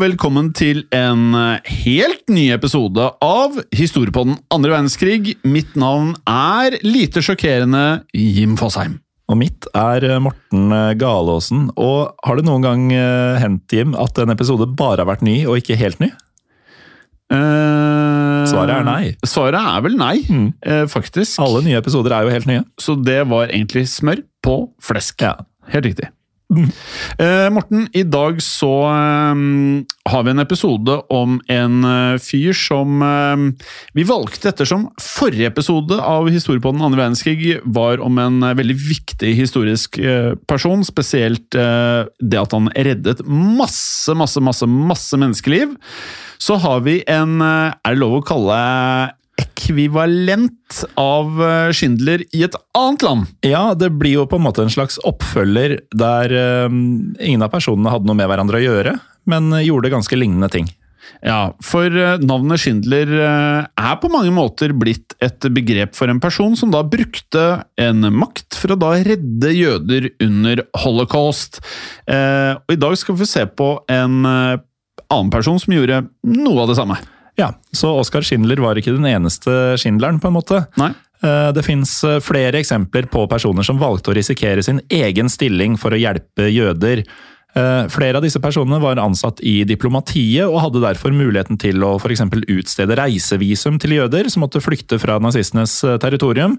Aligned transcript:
Velkommen 0.00 0.50
til 0.56 0.84
en 0.96 1.34
eh, 1.36 1.70
helt 1.84 2.30
ny 2.32 2.46
episode 2.54 3.04
av 3.24 3.58
Historiepodden 3.76 4.38
andre 4.54 4.72
verdenskrig. 4.72 5.34
Mitt 5.44 5.74
navn 5.78 6.14
er 6.30 6.78
lite 6.86 7.22
sjokkerende 7.24 7.82
Jim 8.16 8.56
Fosheim. 8.60 8.98
Og 9.30 9.38
mitt 9.38 9.68
er 9.76 10.06
eh, 10.08 10.20
Morten 10.22 10.72
eh, 10.74 10.92
Galaasen. 11.00 11.68
Og 11.76 12.14
har 12.26 12.38
det 12.40 12.46
noen 12.48 12.64
gang 12.64 12.86
hendt, 13.42 13.66
Jim, 13.76 13.94
at 14.00 14.18
en 14.24 14.32
episode 14.34 14.68
bare 14.78 15.04
har 15.04 15.10
vært 15.12 15.24
ny 15.26 15.42
og 15.46 15.60
ikke 15.60 15.76
helt 15.80 16.00
ny? 16.02 16.10
Eh, 17.30 18.46
Svaret 18.50 18.72
er 18.80 18.86
nei. 18.88 19.02
Svaret 19.28 19.60
er 19.60 19.84
vel 19.86 19.98
nei, 20.00 20.16
Mm. 20.30 20.48
eh, 20.64 20.86
faktisk. 20.90 21.36
Alle 21.44 21.60
nye 21.66 21.78
episoder 21.78 22.16
er 22.16 22.24
jo 22.26 22.32
helt 22.38 22.48
nye. 22.50 22.64
Så 22.80 22.96
det 23.04 23.20
var 23.30 23.52
egentlig 23.52 23.84
smør 23.92 24.24
på 24.42 24.56
flesk. 24.82 25.20
Ja. 25.28 25.36
Helt 25.70 25.86
riktig. 25.92 26.08
Eh, 26.50 27.48
Morten, 27.52 27.88
i 27.92 28.02
dag 28.02 28.40
så 28.42 28.70
um, 28.90 29.84
har 30.10 30.24
vi 30.26 30.32
en 30.32 30.42
episode 30.42 30.96
om 31.12 31.36
en 31.46 31.84
uh, 31.86 32.18
fyr 32.18 32.56
som 32.56 33.02
eh, 33.06 33.68
vi 33.94 34.06
valgte 34.08 34.50
ettersom 34.50 34.88
forrige 34.98 35.50
episode 35.52 36.00
av 36.02 36.26
Historiepodden 36.32 36.82
andre 36.82 37.04
verdenskrig 37.04 37.60
var 37.62 38.02
om 38.02 38.18
en 38.18 38.42
uh, 38.42 38.54
veldig 38.58 38.76
viktig 38.82 39.34
historisk 39.38 40.00
person. 40.50 40.82
Spesielt 40.86 41.52
det 41.52 42.38
at 42.38 42.52
han 42.54 42.68
reddet 42.74 43.22
masse, 43.26 44.14
masse, 44.16 44.42
masse, 44.42 44.66
masse 44.66 45.18
menneskeliv. 45.20 45.76
Så 46.40 46.56
har 46.62 46.82
vi 46.86 47.00
en 47.10 47.40
Er 47.42 47.92
det 47.92 48.00
lov 48.00 48.18
å 48.18 48.24
kalle 48.26 48.60
ekvivalent 49.40 50.82
av 51.00 51.40
eh, 51.42 51.72
Schindler 51.76 52.24
i 52.36 52.44
et 52.46 52.56
annet 52.76 53.04
land? 53.06 53.30
Ja, 53.46 53.70
det 53.78 53.92
blir 54.00 54.20
jo 54.20 54.26
på 54.28 54.40
en 54.40 54.46
måte 54.46 54.64
en 54.64 54.72
slags 54.72 55.00
oppfølger 55.06 55.78
der 55.96 56.34
eh, 56.34 56.66
ingen 56.68 57.44
av 57.44 57.52
personene 57.54 57.92
hadde 57.92 58.10
noe 58.10 58.18
med 58.18 58.30
hverandre 58.30 58.60
å 58.60 58.64
gjøre, 58.64 58.98
men 59.30 59.50
eh, 59.56 59.66
gjorde 59.68 59.92
ganske 59.92 60.18
lignende 60.18 60.50
ting. 60.52 60.70
Ja, 61.24 61.50
for 61.64 61.90
navnet 62.22 62.60
Schindler 62.62 63.08
er 63.18 63.96
på 63.98 64.08
mange 64.12 64.30
måter 64.32 64.70
blitt 64.76 65.16
et 65.24 65.42
begrep 65.52 65.96
for 65.98 66.12
en 66.12 66.20
person 66.22 66.54
som 66.56 66.70
da 66.70 66.84
brukte 66.86 67.64
en 67.80 68.06
makt 68.14 68.56
for 68.56 68.72
å 68.72 68.78
da 68.78 68.92
redde 69.04 69.50
jøder 69.56 70.06
under 70.22 70.62
holocaust. 70.84 71.58
Og 72.06 72.76
i 72.76 72.78
dag 72.78 72.94
skal 73.00 73.18
vi 73.18 73.28
se 73.28 73.42
på 73.48 73.72
en 73.90 74.20
annen 74.22 75.32
person 75.34 75.58
som 75.60 75.74
gjorde 75.74 76.04
noe 76.30 76.62
av 76.62 76.70
det 76.70 76.78
samme. 76.78 77.00
Ja, 77.40 77.50
Så 77.72 77.90
Oskar 78.02 78.22
Schindler 78.26 78.60
var 78.60 78.76
ikke 78.76 78.92
den 78.94 79.08
eneste 79.08 79.54
Schindleren, 79.80 80.20
på 80.20 80.28
en 80.28 80.36
måte. 80.36 80.62
Nei. 80.80 80.92
Eh, 81.24 81.50
Det 81.56 81.64
fins 81.64 81.98
flere 82.24 82.60
eksempler 82.60 83.08
på 83.12 83.26
personer 83.28 83.64
som 83.66 83.80
valgte 83.80 84.12
å 84.12 84.16
risikere 84.16 84.62
sin 84.64 84.80
egen 84.92 85.28
stilling 85.32 85.78
for 85.80 85.96
å 85.96 86.00
hjelpe 86.00 86.50
jøder. 86.52 87.04
Eh, 87.56 87.88
Flere 87.90 88.20
av 88.20 88.22
disse 88.22 88.38
personene 88.42 88.78
var 88.80 89.00
ansatt 89.02 89.40
i 89.42 89.64
diplomatiet 89.66 90.46
og 90.46 90.60
hadde 90.62 90.84
derfor 90.84 91.10
muligheten 91.16 91.58
til 91.58 91.82
å 91.82 91.96
f.eks. 91.98 92.22
utstede 92.46 92.94
reisevisum 93.00 93.80
til 93.82 93.96
jøder 93.98 94.30
som 94.30 94.44
måtte 94.44 94.62
flykte 94.62 95.00
fra 95.02 95.18
nazistenes 95.18 95.80
eh, 95.84 95.96
territorium. 95.98 96.58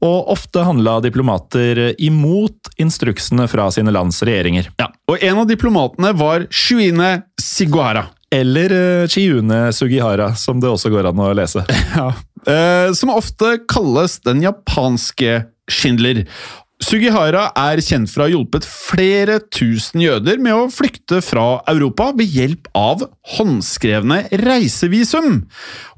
Og 0.00 0.28
ofte 0.30 0.62
handla 0.62 1.00
diplomater 1.02 1.96
imot 1.98 2.68
instruksene 2.78 3.48
fra 3.50 3.64
sine 3.74 3.90
lands 3.90 4.20
regjeringer. 4.22 4.68
Ja, 4.78 4.86
Og 5.10 5.18
en 5.26 5.40
av 5.42 5.48
diplomatene 5.50 6.12
var 6.14 6.46
Shuine 6.54 7.24
Siguara. 7.42 8.04
Eller 8.34 8.72
eh, 8.76 9.08
Chiune 9.08 9.72
Sugihara, 9.72 10.34
som 10.36 10.60
det 10.60 10.68
også 10.68 10.92
går 10.92 11.10
an 11.10 11.24
å 11.24 11.34
lese. 11.36 11.64
Ja. 11.98 12.12
Eh, 12.48 12.92
som 12.94 13.10
ofte 13.10 13.56
kalles 13.68 14.20
den 14.22 14.44
japanske 14.44 15.42
Schindler. 15.68 16.22
Sugihara 16.78 17.48
er 17.58 17.80
kjent 17.82 18.06
for 18.12 18.22
å 18.22 18.26
ha 18.28 18.30
hjulpet 18.30 18.66
flere 18.68 19.40
tusen 19.50 20.04
jøder 20.04 20.38
med 20.38 20.54
å 20.54 20.68
flykte 20.70 21.18
fra 21.26 21.58
Europa 21.68 22.12
ved 22.14 22.30
hjelp 22.36 22.68
av 22.78 23.02
håndskrevne 23.34 24.20
reisevisum. 24.44 25.40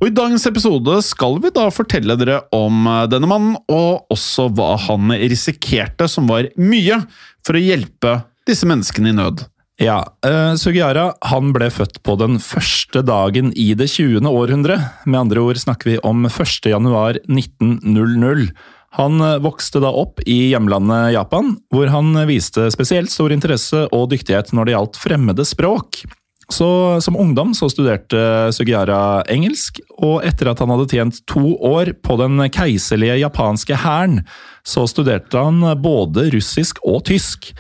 Og 0.01 0.09
I 0.09 0.15
dagens 0.17 0.49
episode 0.49 0.97
skal 1.05 1.37
vi 1.45 1.53
da 1.53 1.67
fortelle 1.75 2.17
dere 2.23 2.41
om 2.57 2.89
eh, 2.89 3.05
denne 3.13 3.29
mannen, 3.29 3.59
og 3.69 4.09
også 4.15 4.49
hva 4.57 4.73
han 4.89 5.13
risikerte, 5.21 6.09
som 6.09 6.31
var 6.31 6.49
mye, 6.57 7.03
for 7.45 7.59
å 7.59 7.65
hjelpe 7.67 8.21
disse 8.49 8.69
menneskene 8.69 9.13
i 9.13 9.19
nød. 9.21 9.45
Ja, 9.81 10.03
uh, 10.27 10.53
Sugihara 10.61 11.07
han 11.25 11.55
ble 11.57 11.71
født 11.73 12.03
på 12.05 12.13
den 12.21 12.37
første 12.45 13.01
dagen 13.01 13.49
i 13.57 13.71
det 13.73 13.87
20. 13.89 14.27
århundre. 14.29 14.77
Med 15.09 15.23
andre 15.23 15.41
ord 15.41 15.57
snakker 15.57 15.95
vi 15.95 16.03
om 16.05 16.27
1. 16.29 16.69
januar 16.69 17.17
1900. 17.25 18.51
Han 18.99 19.23
eh, 19.23 19.37
vokste 19.39 19.79
da 19.81 19.93
opp 19.95 20.19
i 20.27 20.51
hjemlandet 20.51 21.13
Japan, 21.15 21.53
hvor 21.71 21.87
han 21.93 22.11
viste 22.27 22.65
spesielt 22.75 23.13
stor 23.13 23.31
interesse 23.31 23.85
og 23.95 24.09
dyktighet 24.11 24.51
når 24.51 24.67
det 24.67 24.75
gjaldt 24.75 24.99
fremmede 24.99 25.47
språk. 25.47 26.03
Så 26.51 26.99
Som 27.01 27.17
ungdom 27.17 27.55
så 27.55 27.71
studerte 27.71 28.51
Sugihara 28.53 29.23
engelsk, 29.31 29.79
og 30.03 30.27
etter 30.27 30.51
at 30.51 30.59
han 30.59 30.75
hadde 30.75 30.91
tjent 30.91 31.23
to 31.31 31.55
år 31.55 31.95
på 32.03 32.19
den 32.19 32.43
keiserlige 32.51 33.21
japanske 33.23 33.79
hæren, 33.79 34.25
så 34.67 34.89
studerte 34.91 35.39
han 35.39 35.63
både 35.81 36.27
russisk 36.35 36.83
og 36.83 37.05
tysk. 37.07 37.55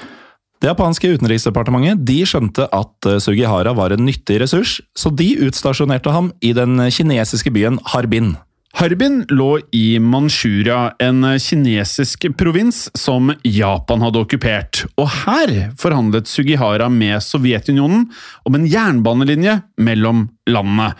Det 0.61 0.69
japanske 0.69 1.15
utenriksdepartementet 1.17 2.03
de 2.05 2.19
skjønte 2.29 2.67
at 2.69 3.09
eh, 3.09 3.17
Sugihara 3.23 3.73
var 3.77 3.95
en 3.95 4.05
nyttig 4.05 4.43
ressurs, 4.43 4.77
så 4.93 5.09
de 5.09 5.33
utstasjonerte 5.47 6.13
ham 6.13 6.35
i 6.45 6.53
den 6.57 6.77
kinesiske 6.93 7.53
byen 7.55 7.81
Harbin. 7.95 8.35
Harbin 8.73 9.25
lå 9.29 9.59
i 9.75 9.99
Manchuria, 9.99 10.93
en 11.03 11.25
kinesisk 11.43 12.29
provins 12.39 12.87
som 12.95 13.33
Japan 13.43 14.05
hadde 14.05 14.23
okkupert. 14.23 14.85
Og 14.95 15.11
her 15.25 15.53
forhandlet 15.81 16.31
Sugihara 16.31 16.87
med 16.93 17.19
Sovjetunionen 17.25 18.07
om 18.47 18.57
en 18.57 18.69
jernbanelinje 18.71 19.57
mellom 19.83 20.29
landene. 20.49 20.93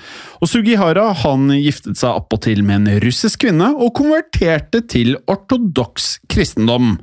Og 0.43 0.51
Sugihara 0.51 1.07
han 1.23 1.47
giftet 1.55 2.01
seg 2.03 2.19
appåtil 2.19 2.65
med 2.67 2.83
en 2.83 3.01
russisk 3.07 3.47
kvinne 3.47 3.71
og 3.79 3.95
konverterte 4.03 4.83
til 4.91 5.15
ortodoks 5.31 6.17
kristendom. 6.31 6.97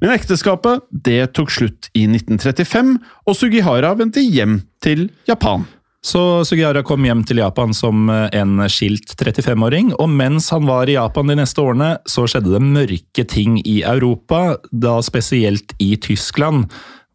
Men 0.00 0.16
ekteskapet 0.16 0.88
det 0.90 1.34
tok 1.36 1.52
slutt 1.52 1.92
i 1.92 2.08
1935, 2.08 2.96
og 3.28 3.36
Sugihara 3.36 3.92
vendte 4.00 4.24
hjem 4.24 4.62
til 4.82 5.10
Japan. 5.28 5.68
Så 6.06 6.44
Sugihara 6.46 6.84
kom 6.86 7.02
hjem 7.02 7.24
til 7.26 7.40
Japan 7.42 7.72
som 7.74 8.06
eh, 8.12 8.28
en 8.38 8.60
skilt 8.70 9.16
35-åring, 9.18 9.90
og 9.98 10.12
mens 10.14 10.52
han 10.54 10.68
var 10.68 10.86
i 10.86 10.94
Japan 10.94 11.32
de 11.32 11.34
neste 11.40 11.58
årene, 11.58 11.96
så 12.06 12.28
skjedde 12.30 12.52
det 12.52 12.60
mørke 12.62 13.24
ting 13.26 13.56
i 13.66 13.80
Europa, 13.82 14.60
da 14.70 15.00
spesielt 15.02 15.74
i 15.82 15.96
Tyskland. 15.98 16.68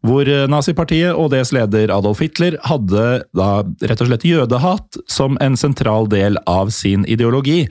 Hvor 0.04 0.28
eh, 0.28 0.44
nazipartiet 0.50 1.16
og 1.16 1.30
dets 1.32 1.54
leder 1.56 1.94
Adolf 1.94 2.20
Hitler 2.20 2.58
hadde 2.68 3.06
da 3.32 3.48
rett 3.64 4.04
og 4.04 4.10
slett 4.10 4.28
jødehat 4.28 5.00
som 5.08 5.40
en 5.40 5.56
sentral 5.56 6.10
del 6.12 6.36
av 6.44 6.74
sin 6.76 7.08
ideologi. 7.08 7.62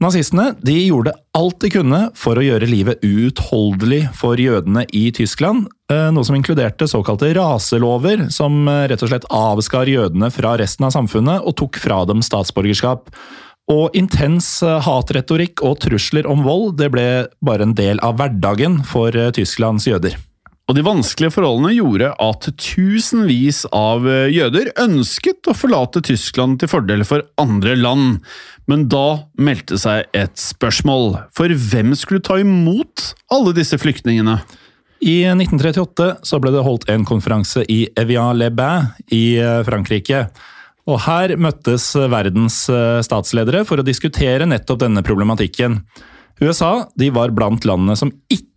Nazistene 0.00 0.54
de 0.64 0.78
gjorde 0.86 1.12
alt 1.36 1.58
de 1.60 1.68
kunne 1.74 1.98
for 2.16 2.40
å 2.40 2.44
gjøre 2.44 2.68
livet 2.70 3.02
uutholdelig 3.04 4.06
for 4.16 4.40
jødene 4.40 4.86
i 4.96 5.10
Tyskland, 5.12 5.66
eh, 5.92 6.08
noe 6.08 6.24
som 6.24 6.38
inkluderte 6.38 6.88
såkalte 6.88 7.28
raselover, 7.36 8.30
som 8.32 8.64
eh, 8.64 8.86
rett 8.88 9.04
og 9.04 9.12
slett 9.12 9.28
avskar 9.28 9.90
jødene 9.92 10.30
fra 10.32 10.54
resten 10.56 10.88
av 10.88 10.94
samfunnet 10.96 11.44
og 11.44 11.58
tok 11.60 11.76
fra 11.82 12.00
dem 12.08 12.24
statsborgerskap. 12.24 13.12
Og 13.68 13.92
intens 13.92 14.48
eh, 14.64 14.80
hatretorikk 14.88 15.60
og 15.68 15.82
trusler 15.84 16.24
om 16.32 16.48
vold 16.48 16.78
det 16.80 16.88
ble 16.96 17.06
bare 17.44 17.68
en 17.68 17.76
del 17.76 18.00
av 18.00 18.16
hverdagen 18.22 18.80
for 18.88 19.12
Tysklands 19.36 19.84
jøder. 19.90 20.16
Og 20.70 20.76
de 20.76 20.84
vanskelige 20.86 21.32
forholdene 21.34 21.72
gjorde 21.74 22.12
at 22.22 22.44
tusenvis 22.62 23.64
av 23.74 24.04
jøder 24.30 24.68
ønsket 24.78 25.48
å 25.50 25.54
forlate 25.58 25.98
Tyskland 26.06 26.60
til 26.60 26.70
fordel 26.70 27.02
for 27.08 27.24
andre 27.42 27.72
land. 27.74 28.20
Men 28.70 28.84
da 28.92 29.24
meldte 29.34 29.80
seg 29.82 30.06
et 30.14 30.38
spørsmål, 30.38 31.16
for 31.34 31.50
hvem 31.50 31.90
skulle 31.98 32.22
ta 32.22 32.36
imot 32.38 33.08
alle 33.34 33.54
disse 33.56 33.80
flyktningene? 33.82 34.36
I 35.02 35.24
1938 35.32 36.06
så 36.28 36.38
ble 36.38 36.52
det 36.54 36.62
holdt 36.62 36.86
en 36.92 37.08
konferanse 37.08 37.64
i 37.66 37.80
Evian-les-Bains 37.98 39.10
i 39.16 39.24
Frankrike. 39.66 40.28
Og 40.86 41.02
her 41.08 41.34
møttes 41.34 41.88
verdens 42.14 42.60
statsledere 43.08 43.64
for 43.66 43.82
å 43.82 43.86
diskutere 43.86 44.46
nettopp 44.46 44.84
denne 44.84 45.02
problematikken. 45.02 45.80
USA 46.38 46.86
de 46.94 47.10
var 47.10 47.34
blant 47.34 47.66
landene 47.66 47.98
som 47.98 48.14
ikke 48.30 48.49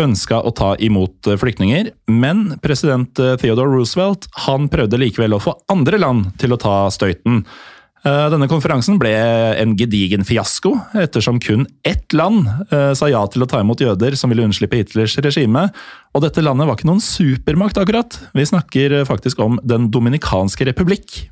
ønska 0.00 0.42
å 0.44 0.52
ta 0.54 0.74
imot 0.78 1.28
flyktninger, 1.40 1.90
men 2.10 2.54
president 2.64 3.10
Theodore 3.14 3.72
Roosevelt 3.72 4.28
han 4.46 4.70
prøvde 4.72 5.00
likevel 5.00 5.34
å 5.36 5.42
få 5.42 5.56
andre 5.72 5.98
land 6.00 6.30
til 6.40 6.54
å 6.54 6.60
ta 6.60 6.76
støyten. 6.94 7.42
Denne 8.06 8.46
konferansen 8.48 8.94
ble 9.00 9.10
en 9.58 9.72
gedigen 9.76 10.22
fiasko, 10.24 10.70
ettersom 11.02 11.40
kun 11.42 11.66
ett 11.84 12.14
land 12.14 12.46
sa 12.70 13.08
ja 13.10 13.24
til 13.28 13.42
å 13.42 13.48
ta 13.50 13.58
imot 13.60 13.82
jøder 13.82 14.14
som 14.16 14.30
ville 14.30 14.44
unnslippe 14.46 14.78
Hitlers 14.78 15.16
regime. 15.24 15.64
Og 16.14 16.22
dette 16.22 16.44
landet 16.44 16.70
var 16.70 16.78
ikke 16.78 16.88
noen 16.88 17.02
supermakt, 17.02 17.80
akkurat. 17.82 18.14
Vi 18.38 18.46
snakker 18.48 19.00
faktisk 19.08 19.42
om 19.42 19.58
Den 19.66 19.90
dominikanske 19.92 20.70
republikk. 20.70 21.24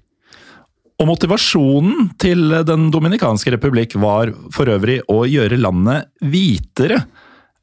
Og 0.99 1.09
motivasjonen 1.13 2.11
til 2.21 2.51
Den 2.67 2.91
dominikanske 2.93 3.55
republikk 3.55 3.95
var 4.03 4.35
for 4.53 4.69
øvrig 4.75 4.99
å 5.13 5.23
gjøre 5.29 5.63
landet 5.63 6.11
hvitere. 6.27 7.05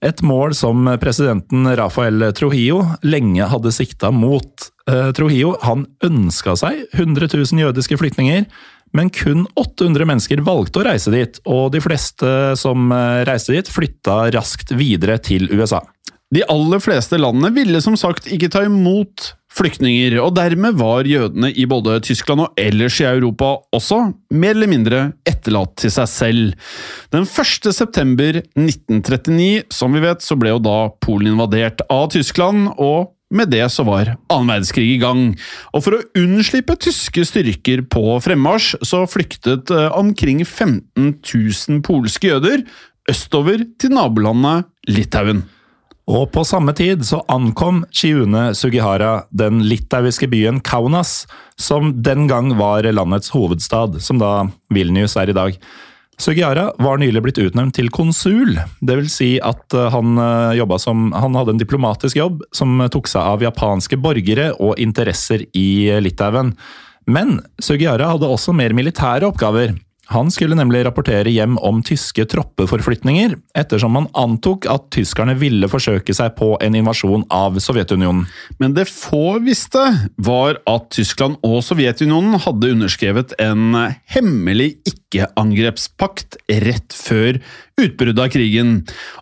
Et 0.03 0.21
mål 0.25 0.51
som 0.57 0.85
presidenten 0.99 1.69
Rafael 1.79 2.25
Trujillo 2.35 2.81
lenge 3.07 3.47
hadde 3.47 3.71
sikta 3.71 4.11
mot. 4.11 4.67
Trujillo 5.15 5.53
han 5.63 5.85
ønska 6.03 6.57
seg 6.59 6.81
100 6.91 7.29
000 7.31 7.63
jødiske 7.63 7.95
flyktninger, 8.01 8.43
men 8.93 9.09
kun 9.15 9.45
800 9.55 10.05
mennesker 10.09 10.43
valgte 10.43 10.81
å 10.81 10.85
reise 10.89 11.13
dit, 11.13 11.39
og 11.47 11.71
de 11.73 11.79
fleste 11.81 12.27
som 12.59 12.91
reiste 13.25 13.55
dit, 13.55 13.71
flytta 13.71 14.27
raskt 14.35 14.75
videre 14.75 15.15
til 15.23 15.47
USA. 15.55 15.79
De 16.33 16.41
aller 16.49 16.81
fleste 16.81 17.19
landene 17.19 17.51
ville 17.53 17.79
som 17.83 17.95
sagt 17.99 18.25
ikke 18.31 18.49
ta 18.49 18.63
imot 18.65 19.33
flyktninger, 19.53 20.15
og 20.23 20.33
dermed 20.33 20.79
var 20.79 21.05
jødene 21.05 21.51
i 21.53 21.67
både 21.69 21.99
Tyskland 22.07 22.41
og 22.41 22.55
ellers 22.57 22.97
i 23.03 23.05
Europa 23.05 23.51
også 23.75 23.99
mer 24.33 24.55
eller 24.55 24.71
mindre 24.71 25.01
etterlatt 25.29 25.75
til 25.83 25.93
seg 25.93 26.09
selv. 26.09 26.71
Den 27.13 27.27
1. 27.27 27.69
september 27.75 28.39
1939, 28.41 29.67
som 29.69 29.93
vi 29.93 30.01
vet, 30.01 30.25
så 30.25 30.39
ble 30.39 30.55
jo 30.55 30.63
da 30.63 30.77
Polen 31.05 31.35
invadert 31.35 31.85
av 31.93 32.07
Tyskland, 32.15 32.71
og 32.81 33.13
med 33.33 33.53
det 33.53 33.67
så 33.73 33.85
var 33.85 34.15
annen 34.33 34.49
verdenskrig 34.55 34.89
i 34.95 34.99
gang, 35.01 35.25
og 35.73 35.85
for 35.85 35.99
å 35.99 36.03
unnslippe 36.17 36.77
tyske 36.81 37.25
styrker 37.29 37.85
på 37.93 38.17
fremmarsj, 38.25 38.79
så 38.81 39.05
flyktet 39.09 39.69
omkring 39.93 40.41
15 40.45 41.19
000 41.21 41.83
polske 41.85 42.33
jøder 42.33 42.65
østover 43.09 43.67
til 43.77 43.93
nabolandet 43.93 44.65
Litauen. 44.89 45.45
Og 46.09 46.27
på 46.35 46.43
samme 46.43 46.73
tid 46.75 47.05
så 47.07 47.21
ankom 47.31 47.85
Chiune 47.95 48.49
Sugihara 48.57 49.23
den 49.31 49.61
litauiske 49.63 50.27
byen 50.27 50.59
Kaunas, 50.59 51.23
som 51.55 51.93
den 52.03 52.27
gang 52.27 52.51
var 52.59 52.83
landets 52.91 53.31
hovedstad, 53.31 54.01
som 54.03 54.19
da 54.19 54.49
Vilnius 54.73 55.15
er 55.15 55.31
i 55.31 55.37
dag. 55.37 55.57
Sugihara 56.19 56.67
var 56.77 56.99
nylig 57.01 57.23
blitt 57.23 57.39
utnevnt 57.41 57.75
til 57.79 57.89
konsul, 57.89 58.57
dvs. 58.83 59.15
Si 59.15 59.29
at 59.41 59.73
han, 59.95 60.19
som, 60.79 61.07
han 61.15 61.39
hadde 61.39 61.55
en 61.55 61.61
diplomatisk 61.61 62.19
jobb 62.19 62.43
som 62.53 62.83
tok 62.93 63.09
seg 63.09 63.23
av 63.23 63.45
japanske 63.47 63.97
borgere 63.97 64.51
og 64.59 64.77
interesser 64.83 65.47
i 65.57 65.87
Litauen. 66.03 66.53
Men 67.07 67.39
Sugihara 67.63 68.11
hadde 68.11 68.29
også 68.29 68.53
mer 68.55 68.75
militære 68.75 69.31
oppgaver. 69.31 69.73
Han 70.11 70.27
skulle 70.31 70.57
nemlig 70.59 70.81
rapportere 70.83 71.31
hjem 71.31 71.55
om 71.63 71.79
tyske 71.85 72.25
troppeforflytninger, 72.27 73.37
ettersom 73.55 73.93
man 73.95 74.09
antok 74.19 74.67
at 74.67 74.89
tyskerne 74.91 75.35
ville 75.39 75.69
forsøke 75.71 76.11
seg 76.15 76.35
på 76.35 76.49
en 76.63 76.75
invasjon 76.75 77.23
av 77.31 77.55
Sovjetunionen. 77.63 78.25
Men 78.59 78.75
det 78.75 78.89
få 78.91 79.39
visste, 79.45 79.85
var 80.19 80.59
at 80.69 80.89
Tyskland 80.91 81.39
og 81.47 81.61
Sovjetunionen 81.63 82.35
hadde 82.43 82.73
underskrevet 82.75 83.31
en 83.43 83.79
hemmelig 84.11 84.73
ikke-angrepspakt 84.91 86.37
rett 86.67 86.97
før 86.97 87.39
utbruddet 87.79 88.25
av 88.25 88.31
krigen, 88.35 88.75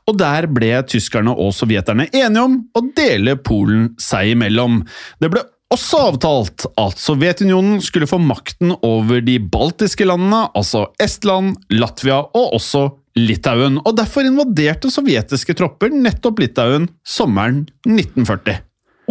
og 0.10 0.18
der 0.18 0.50
ble 0.50 0.74
tyskerne 0.89 1.38
og 1.38 1.54
sovjeterne 1.56 2.10
enige 2.10 2.48
om 2.50 2.57
å 2.74 2.88
dele 2.98 3.38
Polen 3.38 3.92
seg 4.01 4.33
imellom. 4.33 4.81
Det 5.22 5.30
ble 5.30 5.45
også 5.71 6.00
avtalt 6.09 6.65
at 6.79 7.00
Sovjetunionen 7.00 7.79
skulle 7.83 8.09
få 8.09 8.19
makten 8.21 8.73
over 8.85 9.21
de 9.23 9.38
baltiske 9.39 10.07
landene, 10.07 10.45
altså 10.57 10.88
Estland, 11.01 11.56
Latvia 11.73 12.21
og 12.25 12.57
også 12.57 12.89
Litauen, 13.19 13.79
og 13.83 13.95
derfor 13.97 14.23
invaderte 14.23 14.91
sovjetiske 14.91 15.56
tropper 15.59 15.91
nettopp 15.91 16.39
Litauen 16.39 16.88
sommeren 17.03 17.65
1940. 17.88 18.62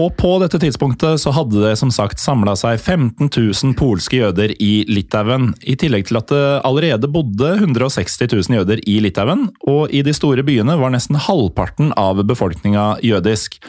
Og 0.00 0.14
på 0.16 0.30
dette 0.40 0.56
tidspunktet 0.62 1.20
så 1.20 1.32
hadde 1.34 1.60
det 1.60 1.74
som 1.76 1.90
sagt 1.92 2.22
samla 2.22 2.54
seg 2.56 2.78
15 2.78 3.26
000 3.26 3.74
polske 3.76 4.20
jøder 4.22 4.54
i 4.56 4.86
Litauen, 4.88 5.50
i 5.60 5.76
tillegg 5.76 6.08
til 6.08 6.20
at 6.20 6.30
det 6.32 6.44
allerede 6.64 7.10
bodde 7.12 7.50
160 7.58 8.16
000 8.30 8.60
jøder 8.60 8.80
i 8.88 8.96
Litauen, 9.04 9.50
og 9.68 9.92
i 9.92 10.00
de 10.06 10.14
store 10.16 10.46
byene 10.46 10.78
var 10.80 10.94
nesten 10.94 11.20
halvparten 11.20 11.92
av 12.00 12.22
befolkninga 12.24 12.94
jødisk. 13.04 13.60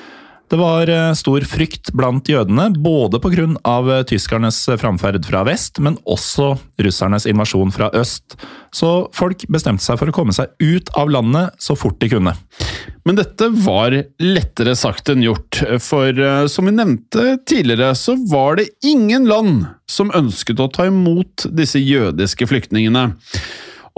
Det 0.51 0.57
var 0.59 0.89
stor 1.15 1.45
frykt 1.47 1.93
blant 1.95 2.27
jødene, 2.27 2.65
både 2.75 3.21
pga. 3.23 4.01
tyskernes 4.03 4.57
framferd 4.81 5.23
fra 5.23 5.45
vest, 5.47 5.79
men 5.79 5.95
også 6.03 6.57
russernes 6.83 7.23
invasjon 7.25 7.71
fra 7.71 7.87
øst. 7.95 8.35
Så 8.75 9.07
folk 9.15 9.45
bestemte 9.47 9.85
seg 9.85 9.95
for 10.01 10.11
å 10.11 10.15
komme 10.15 10.35
seg 10.35 10.51
ut 10.59 10.91
av 10.99 11.07
landet 11.07 11.55
så 11.55 11.77
fort 11.79 12.01
de 12.03 12.11
kunne. 12.11 12.35
Men 13.07 13.15
dette 13.15 13.47
var 13.63 13.95
lettere 14.19 14.75
sagt 14.75 15.07
enn 15.13 15.23
gjort, 15.23 15.63
for 15.79 16.19
som 16.51 16.67
vi 16.67 16.75
nevnte 16.75 17.37
tidligere, 17.47 17.95
så 17.95 18.17
var 18.27 18.59
det 18.59 18.73
ingen 18.83 19.31
land 19.31 19.69
som 19.87 20.11
ønsket 20.11 20.59
å 20.59 20.67
ta 20.67 20.91
imot 20.91 21.47
disse 21.47 21.79
jødiske 21.79 22.51
flyktningene. 22.51 23.13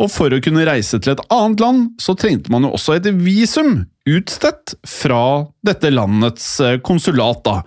Og 0.01 0.09
for 0.09 0.33
å 0.33 0.41
kunne 0.41 0.65
reise 0.65 0.97
til 0.99 1.13
et 1.13 1.25
annet 1.33 1.61
land, 1.61 1.89
så 2.01 2.15
trengte 2.17 2.49
man 2.53 2.65
jo 2.65 2.73
også 2.73 2.97
et 2.97 3.11
visum 3.13 3.83
utstedt 4.09 4.73
fra 4.89 5.45
dette 5.65 5.91
landets 5.93 6.47
konsulat. 6.83 7.43
da. 7.45 7.61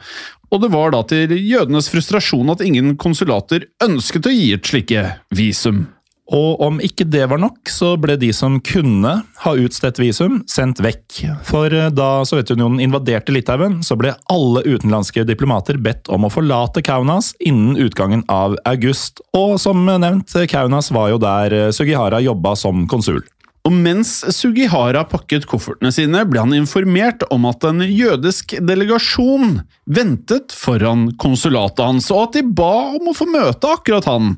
Og 0.54 0.62
det 0.62 0.70
var 0.74 0.92
da 0.94 1.02
til 1.06 1.34
jødenes 1.38 1.90
frustrasjon 1.90 2.50
at 2.52 2.62
ingen 2.64 2.94
konsulater 3.00 3.66
ønsket 3.82 4.28
å 4.28 4.34
gi 4.34 4.52
et 4.54 4.66
slike 4.66 5.06
visum. 5.34 5.86
Og 6.34 6.62
om 6.64 6.80
ikke 6.82 7.06
det 7.06 7.22
var 7.30 7.38
nok, 7.38 7.60
så 7.70 7.92
ble 8.00 8.16
de 8.18 8.32
som 8.34 8.58
kunne 8.64 9.12
ha 9.44 9.52
utstedt 9.62 10.00
visum, 10.02 10.40
sendt 10.50 10.80
vekk. 10.82 11.20
For 11.46 11.70
da 11.94 12.08
Sovjetunionen 12.26 12.82
invaderte 12.82 13.34
Litauen, 13.34 13.78
så 13.86 13.94
ble 13.98 14.14
alle 14.32 14.64
utenlandske 14.66 15.26
diplomater 15.28 15.78
bedt 15.78 16.10
om 16.10 16.26
å 16.26 16.32
forlate 16.32 16.82
Kaunas 16.86 17.32
innen 17.38 17.78
utgangen 17.78 18.24
av 18.32 18.58
august. 18.66 19.22
Og 19.38 19.56
som 19.62 19.86
nevnt, 19.86 20.34
Kaunas 20.50 20.90
var 20.94 21.12
jo 21.14 21.22
der 21.22 21.70
Sugihara 21.76 22.22
jobba 22.24 22.56
som 22.58 22.88
konsul. 22.90 23.22
Og 23.66 23.74
mens 23.74 24.20
Sugihara 24.30 25.02
pakket 25.10 25.48
koffertene 25.50 25.90
sine, 25.94 26.22
ble 26.30 26.44
han 26.44 26.54
informert 26.54 27.24
om 27.34 27.48
at 27.50 27.66
en 27.66 27.82
jødisk 27.82 28.54
delegasjon 28.62 29.58
ventet 29.90 30.54
foran 30.54 31.08
konsulatet 31.18 31.82
hans, 31.82 32.06
og 32.14 32.28
at 32.28 32.38
de 32.38 32.44
ba 32.46 32.94
om 32.94 33.10
å 33.10 33.16
få 33.16 33.26
møte 33.26 33.72
akkurat 33.74 34.06
han. 34.06 34.36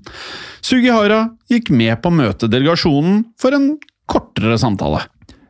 Sugihara 0.65 1.27
gikk 1.53 1.69
med 1.75 2.01
på 2.01 2.09
å 2.09 2.19
møte 2.23 2.49
delegasjonen 2.49 3.27
for 3.41 3.53
en 3.57 3.75
kortere 4.09 4.57
samtale. 4.61 5.05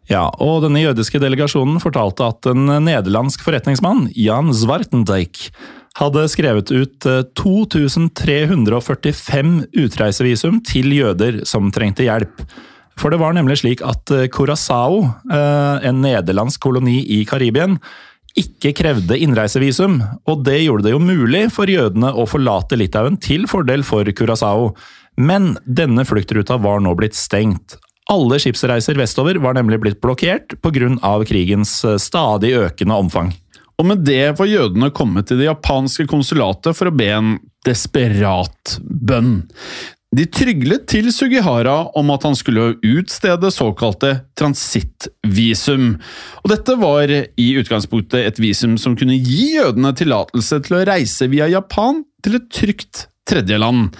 Ja, 0.08 0.24
og 0.42 0.62
denne 0.64 0.80
jødiske 0.82 1.20
delegasjonen 1.22 1.78
fortalte 1.82 2.26
at 2.32 2.46
en 2.50 2.66
nederlandsk 2.82 3.42
forretningsmann, 3.44 4.08
Jan 4.16 4.54
Zwartendijk, 4.56 5.50
hadde 5.98 6.28
skrevet 6.30 6.70
ut 6.72 7.06
eh, 7.10 7.24
2345 7.38 9.66
utreisevisum 9.84 10.60
til 10.66 10.92
jøder 10.96 11.44
som 11.48 11.70
trengte 11.74 12.04
hjelp. 12.06 12.42
For 12.98 13.14
det 13.14 13.20
var 13.22 13.36
nemlig 13.36 13.60
slik 13.62 13.82
at 13.86 14.10
eh, 14.14 14.26
Curaçao, 14.32 15.04
eh, 15.30 15.88
en 15.88 16.02
nederlandsk 16.02 16.62
koloni 16.64 17.00
i 17.18 17.22
Karibien, 17.28 17.78
ikke 18.38 18.74
krevde 18.76 19.18
innreisevisum, 19.18 19.98
og 20.28 20.44
det 20.46 20.60
gjorde 20.60 20.86
det 20.86 20.94
jo 20.94 21.02
mulig 21.02 21.46
for 21.54 21.70
jødene 21.70 22.12
å 22.12 22.26
forlate 22.28 22.78
Litauen 22.78 23.18
til 23.22 23.48
fordel 23.50 23.82
for 23.86 24.06
Curaçao. 24.06 24.72
Men 25.18 25.56
denne 25.64 26.04
fluktruta 26.06 26.58
var 26.62 26.82
nå 26.84 26.94
blitt 26.98 27.18
stengt. 27.18 27.78
Alle 28.08 28.38
skipsreiser 28.40 28.96
vestover 28.96 29.40
var 29.42 29.58
nemlig 29.58 29.80
blitt 29.82 30.00
blokkert 30.00 30.56
pga. 30.62 31.24
krigens 31.26 31.84
eh, 31.84 31.98
stadig 31.98 32.54
økende 32.56 32.94
omfang. 32.94 33.34
Og 33.78 33.86
med 33.86 34.02
det 34.02 34.38
var 34.38 34.46
jødene 34.46 34.90
kommet 34.90 35.28
til 35.28 35.38
det 35.38 35.46
japanske 35.46 36.06
konsulatet 36.10 36.74
for 36.74 36.90
å 36.90 36.94
be 36.94 37.10
en 37.14 37.36
desperat 37.66 38.78
bønn. 38.82 39.44
De 40.16 40.24
tryglet 40.32 40.86
til 40.88 41.10
Sugihara 41.12 41.90
om 41.98 42.08
at 42.14 42.22
han 42.24 42.36
skulle 42.38 42.78
utstede 42.80 43.50
såkalte 43.52 44.14
transittvisum. 44.40 45.98
Og 46.40 46.48
dette 46.54 46.76
var 46.80 47.12
i 47.12 47.48
utgangspunktet 47.60 48.24
et 48.24 48.40
visum 48.40 48.78
som 48.80 48.96
kunne 48.96 49.18
gi 49.20 49.52
jødene 49.58 49.92
tillatelse 49.98 50.62
til 50.64 50.78
å 50.78 50.82
reise 50.88 51.28
via 51.28 51.50
Japan 51.52 52.00
til 52.24 52.40
et 52.40 52.48
trygt 52.48 53.04
tredjeland. 53.28 53.92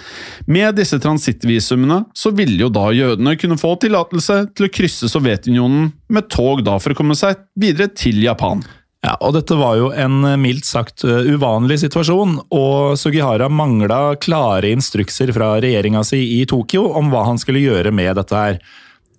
Med 0.49 0.79
disse 0.79 0.97
transittvisumene 0.97 2.01
så 2.17 2.33
ville 2.33 2.57
jo 2.65 2.71
da 2.73 2.87
jødene 2.89 3.35
kunne 3.37 3.59
få 3.61 3.75
tillatelse 3.83 4.41
til 4.57 4.65
å 4.65 4.73
krysse 4.73 5.11
Sovjetunionen 5.13 5.91
med 6.09 6.29
tog 6.33 6.65
da 6.65 6.79
for 6.81 6.95
å 6.95 6.97
komme 6.97 7.17
seg 7.17 7.37
videre 7.59 7.91
til 7.93 8.17
Japan. 8.25 8.65
Ja, 9.05 9.13
og 9.23 9.31
Dette 9.37 9.55
var 9.55 9.77
jo 9.79 9.93
en 9.95 10.25
mildt 10.41 10.67
sagt 10.67 11.05
uh, 11.07 11.21
uvanlig 11.23 11.79
situasjon, 11.85 12.35
og 12.51 12.99
Sugihara 12.99 13.47
mangla 13.47 14.17
klare 14.19 14.73
instrukser 14.73 15.31
fra 15.35 15.53
regjeringa 15.63 16.03
si 16.03 16.19
i 16.41 16.43
Tokyo 16.49 16.89
om 16.99 17.11
hva 17.13 17.23
han 17.29 17.39
skulle 17.39 17.63
gjøre 17.63 17.93
med 17.95 18.19
dette 18.19 18.35
her. 18.35 18.59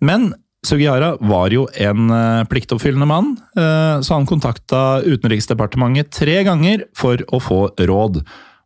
Men 0.04 0.34
Sugihara 0.66 1.14
var 1.24 1.48
jo 1.54 1.64
en 1.80 2.12
uh, 2.12 2.44
pliktoppfyllende 2.50 3.08
mann, 3.08 3.32
så 3.56 4.18
han 4.18 4.28
kontakta 4.28 5.00
Utenriksdepartementet 5.06 6.12
tre 6.12 6.36
ganger 6.44 6.84
for 6.96 7.24
å 7.32 7.40
få 7.40 7.62
råd. 7.80 8.20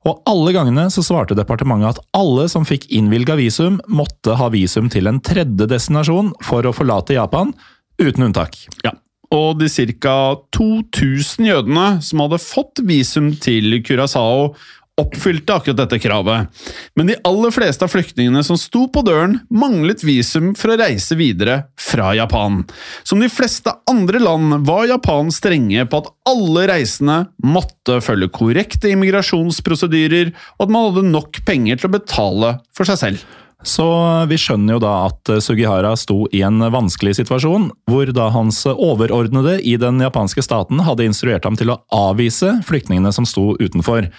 Og 0.04 0.26
alle 0.28 0.52
gangene 0.56 0.88
så 0.92 1.04
svarte 1.06 1.36
departementet 1.38 1.94
at 1.94 2.02
alle 2.18 2.48
som 2.50 2.66
fikk 2.68 2.88
innvilga 2.92 3.38
visum, 3.38 3.78
måtte 3.86 4.34
ha 4.40 4.50
visum 4.52 4.90
til 4.92 5.08
en 5.08 5.22
tredje 5.24 5.70
destinasjon 5.70 6.34
for 6.44 6.66
å 6.66 6.74
forlate 6.76 7.16
Japan, 7.16 7.54
uten 8.02 8.26
unntak. 8.26 8.58
Ja, 8.82 8.92
og 9.34 9.58
de 9.60 9.68
ca. 9.98 10.16
2000 10.54 11.50
jødene 11.50 11.88
som 12.04 12.22
hadde 12.24 12.42
fått 12.42 12.82
visum 12.86 13.32
til 13.42 13.80
Curacao, 13.84 14.54
oppfylte 15.00 15.50
akkurat 15.56 15.78
dette 15.80 15.98
kravet. 15.98 16.66
Men 16.94 17.08
de 17.10 17.16
aller 17.26 17.50
fleste 17.54 17.82
av 17.82 17.90
flyktningene 17.90 18.44
som 18.46 18.58
sto 18.60 18.84
på 18.94 19.02
døren, 19.06 19.40
manglet 19.50 20.04
visum 20.06 20.52
for 20.58 20.70
å 20.70 20.78
reise 20.78 21.18
videre 21.18 21.64
fra 21.80 22.12
Japan. 22.14 22.62
Som 23.02 23.22
de 23.24 23.30
fleste 23.32 23.74
andre 23.90 24.22
land 24.22 24.60
var 24.68 24.86
Japan 24.86 25.32
strenge 25.34 25.86
på 25.90 26.02
at 26.02 26.12
alle 26.30 26.68
reisende 26.70 27.24
måtte 27.42 27.98
følge 28.06 28.30
korrekte 28.38 28.92
immigrasjonsprosedyrer, 28.94 30.30
og 30.58 30.68
at 30.68 30.76
man 30.76 30.92
hadde 30.92 31.08
nok 31.10 31.42
penger 31.48 31.80
til 31.80 31.90
å 31.90 31.96
betale 31.98 32.58
for 32.76 32.86
seg 32.86 33.02
selv. 33.02 33.26
Så 33.64 33.86
vi 34.28 34.36
skjønner 34.36 34.76
jo 34.76 34.82
da 34.84 34.92
at 35.06 35.30
Sugihara 35.40 35.94
sto 35.96 36.26
i 36.36 36.42
en 36.44 36.60
vanskelig 36.60 37.14
situasjon, 37.16 37.70
hvor 37.88 38.10
da 38.12 38.28
hans 38.34 38.60
overordnede 38.68 39.56
i 39.64 39.78
den 39.80 40.02
japanske 40.04 40.44
staten 40.44 40.82
hadde 40.84 41.06
instruert 41.08 41.48
ham 41.48 41.56
til 41.56 41.72
å 41.72 41.78
avvise 41.88 42.58
flyktningene 42.68 43.12
som 43.16 43.24
sto 43.28 43.54
utenfor. 43.56 44.10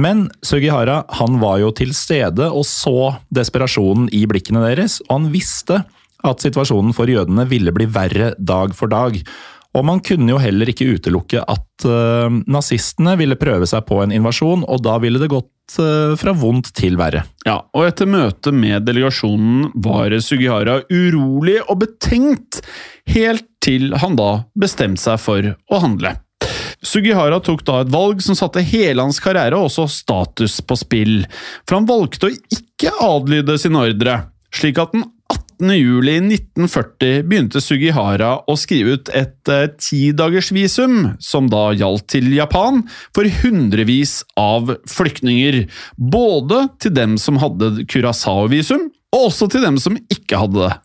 Men 0.00 0.26
Sugihara 0.46 1.04
han 1.20 1.38
var 1.42 1.60
jo 1.62 1.70
til 1.74 1.94
stede 1.94 2.50
og 2.50 2.66
så 2.66 3.14
desperasjonen 3.34 4.10
i 4.14 4.24
blikkene 4.30 4.62
deres, 4.66 4.98
og 5.06 5.16
han 5.16 5.30
visste 5.34 5.82
at 6.26 6.42
situasjonen 6.44 6.92
for 6.96 7.10
jødene 7.10 7.46
ville 7.48 7.72
bli 7.74 7.86
verre 7.90 8.34
dag 8.36 8.74
for 8.76 8.92
dag. 8.92 9.16
Og 9.78 9.86
man 9.86 10.00
kunne 10.02 10.32
jo 10.32 10.40
heller 10.42 10.70
ikke 10.72 10.88
utelukke 10.96 11.42
at 11.46 11.86
uh, 11.86 12.26
nazistene 12.50 13.14
ville 13.20 13.38
prøve 13.38 13.68
seg 13.70 13.84
på 13.86 14.00
en 14.02 14.14
invasjon, 14.14 14.64
og 14.66 14.82
da 14.82 14.96
ville 15.02 15.20
det 15.22 15.30
gått 15.30 15.76
uh, 15.78 16.16
fra 16.18 16.34
vondt 16.34 16.72
til 16.78 16.98
verre. 16.98 17.22
Ja, 17.46 17.60
og 17.76 17.86
etter 17.86 18.10
møtet 18.10 18.56
med 18.56 18.82
delegasjonen 18.88 19.70
var 19.84 20.16
Sugihara 20.24 20.80
urolig 20.90 21.60
og 21.68 21.84
betenkt, 21.84 22.64
helt 23.10 23.46
til 23.62 23.94
han 24.00 24.18
da 24.18 24.42
bestemte 24.58 25.04
seg 25.04 25.22
for 25.22 25.52
å 25.54 25.80
handle. 25.82 26.16
Sugihara 26.82 27.38
tok 27.44 27.62
da 27.68 27.82
et 27.82 27.92
valg 27.92 28.22
som 28.24 28.36
satte 28.38 28.64
hele 28.64 29.04
hans 29.04 29.20
karriere 29.22 29.58
og 29.58 29.68
også 29.68 29.86
status 29.92 30.58
på 30.64 30.78
spill, 30.80 31.16
for 31.68 31.78
han 31.78 31.88
valgte 31.88 32.30
å 32.30 32.34
ikke 32.56 32.94
adlyde 33.04 33.58
sin 33.60 33.76
ordre, 33.78 34.22
slik 34.56 34.80
at 34.80 34.96
den 34.96 35.04
18. 35.60 35.76
juli 35.76 36.16
1940 36.16 37.26
begynte 37.28 37.60
Sugihara 37.60 38.38
å 38.48 38.56
skrive 38.56 38.96
ut 38.96 39.10
et 39.12 39.50
eh, 39.52 39.68
tidagersvisum, 39.76 41.16
som 41.20 41.50
da 41.52 41.70
gjaldt 41.76 42.06
til 42.14 42.30
Japan, 42.32 42.86
for 43.14 43.28
hundrevis 43.42 44.22
av 44.40 44.72
flyktninger. 44.88 45.66
Både 45.96 46.66
til 46.80 46.94
dem 46.96 47.18
som 47.20 47.36
hadde 47.42 47.84
Curaçao-visum, 47.84 48.88
og 49.12 49.26
også 49.26 49.50
til 49.52 49.66
dem 49.66 49.76
som 49.82 49.98
ikke 50.08 50.40
hadde 50.40 50.62
det. 50.64 50.76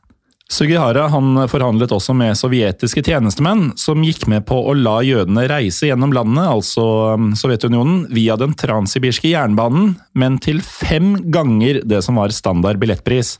Sugihara 0.51 1.07
han 1.09 1.39
forhandlet 1.49 1.93
også 1.95 2.13
med 2.13 2.35
sovjetiske 2.37 3.01
tjenestemenn, 3.07 3.71
som 3.79 4.03
gikk 4.05 4.27
med 4.29 4.43
på 4.49 4.59
å 4.59 4.75
la 4.77 4.99
jødene 5.07 5.47
reise 5.49 5.87
gjennom 5.87 6.13
landet, 6.13 6.49
altså 6.51 7.15
um, 7.15 7.31
Sovjetunionen, 7.39 8.03
via 8.13 8.35
den 8.37 8.53
transsibirske 8.59 9.31
jernbanen, 9.31 9.95
men 10.13 10.37
til 10.43 10.59
fem 10.61 11.15
ganger 11.33 11.79
det 11.87 12.03
som 12.05 12.19
var 12.19 12.35
standard 12.35 12.83
billettpris. 12.83 13.37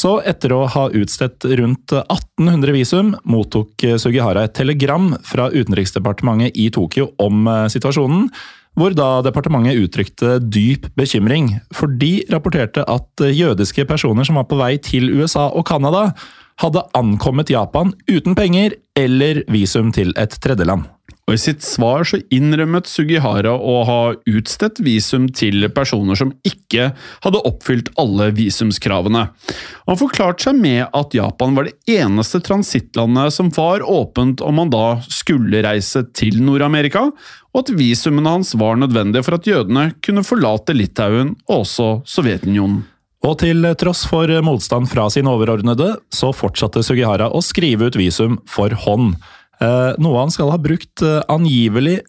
Så 0.00 0.14
etter 0.24 0.54
å 0.54 0.62
ha 0.70 0.86
utstedt 0.96 1.44
rundt 1.58 1.92
1800 1.92 2.72
visum, 2.72 3.10
mottok 3.28 3.84
Sugihara 4.00 4.46
et 4.46 4.54
telegram 4.56 5.10
fra 5.26 5.50
Utenriksdepartementet 5.52 6.56
i 6.56 6.70
Tokyo 6.72 7.10
om 7.20 7.44
uh, 7.50 7.66
situasjonen, 7.68 8.30
hvor 8.78 8.94
da 8.96 9.18
departementet 9.26 9.80
uttrykte 9.82 10.38
dyp 10.40 10.86
bekymring, 10.96 11.56
for 11.74 11.90
de 12.00 12.20
rapporterte 12.32 12.86
at 12.88 13.24
jødiske 13.26 13.84
personer 13.90 14.24
som 14.24 14.38
var 14.40 14.46
på 14.48 14.60
vei 14.60 14.76
til 14.80 15.10
USA 15.18 15.50
og 15.50 15.66
Canada, 15.68 16.12
hadde 16.62 16.86
ankommet 16.96 17.50
Japan 17.52 17.92
uten 18.08 18.36
penger 18.38 18.78
eller 18.96 19.42
visum 19.52 19.92
til 19.96 20.14
et 20.20 20.36
tredjeland. 20.44 20.86
Og 21.30 21.36
I 21.36 21.38
sitt 21.38 21.62
svar 21.62 22.02
så 22.02 22.18
innrømmet 22.34 22.88
Sugihara 22.90 23.52
å 23.54 23.74
ha 23.86 23.98
utstedt 24.26 24.80
visum 24.82 25.28
til 25.30 25.62
personer 25.70 26.18
som 26.18 26.32
ikke 26.42 26.88
hadde 27.22 27.42
oppfylt 27.46 27.92
alle 28.02 28.32
visumskravene. 28.34 29.28
Han 29.86 30.00
forklarte 30.00 30.48
seg 30.48 30.58
med 30.58 30.88
at 30.90 31.14
Japan 31.14 31.54
var 31.54 31.70
det 31.70 31.94
eneste 32.00 32.42
transittlandet 32.42 33.36
som 33.36 33.54
var 33.54 33.86
åpent 33.86 34.42
om 34.42 34.58
man 34.58 34.74
da 34.74 34.98
skulle 35.06 35.62
reise 35.62 36.02
til 36.18 36.42
Nord-Amerika, 36.42 37.06
og 37.54 37.62
at 37.62 37.74
visumene 37.78 38.34
hans 38.34 38.56
var 38.58 38.82
nødvendige 38.82 39.22
for 39.22 39.38
at 39.38 39.46
jødene 39.46 39.92
kunne 40.02 40.26
forlate 40.26 40.74
Litauen 40.74 41.36
og 41.46 41.60
også 41.62 41.92
Sovjetunionen. 42.10 42.82
Og 43.20 43.36
til 43.42 43.66
tross 43.78 44.06
for 44.08 44.32
motstand 44.42 44.88
fra 44.90 45.06
sin 45.12 45.28
overordnede, 45.30 45.92
så 46.10 46.32
fortsatte 46.34 46.82
Sugihara 46.82 47.28
å 47.30 47.42
skrive 47.44 47.86
ut 47.86 47.98
visum 48.00 48.40
for 48.48 48.74
hånd. 48.86 49.20
Eh, 49.60 49.92
noe 50.00 50.22
han 50.22 50.32
skal 50.32 50.52
ha 50.54 50.58
brukt 50.60 51.04
eh, 51.04 51.20
angivelig 51.28 52.00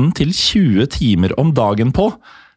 18-20 0.00 0.90
timer 0.96 1.36
om 1.40 1.52
dagen 1.56 1.92
på. 1.96 2.10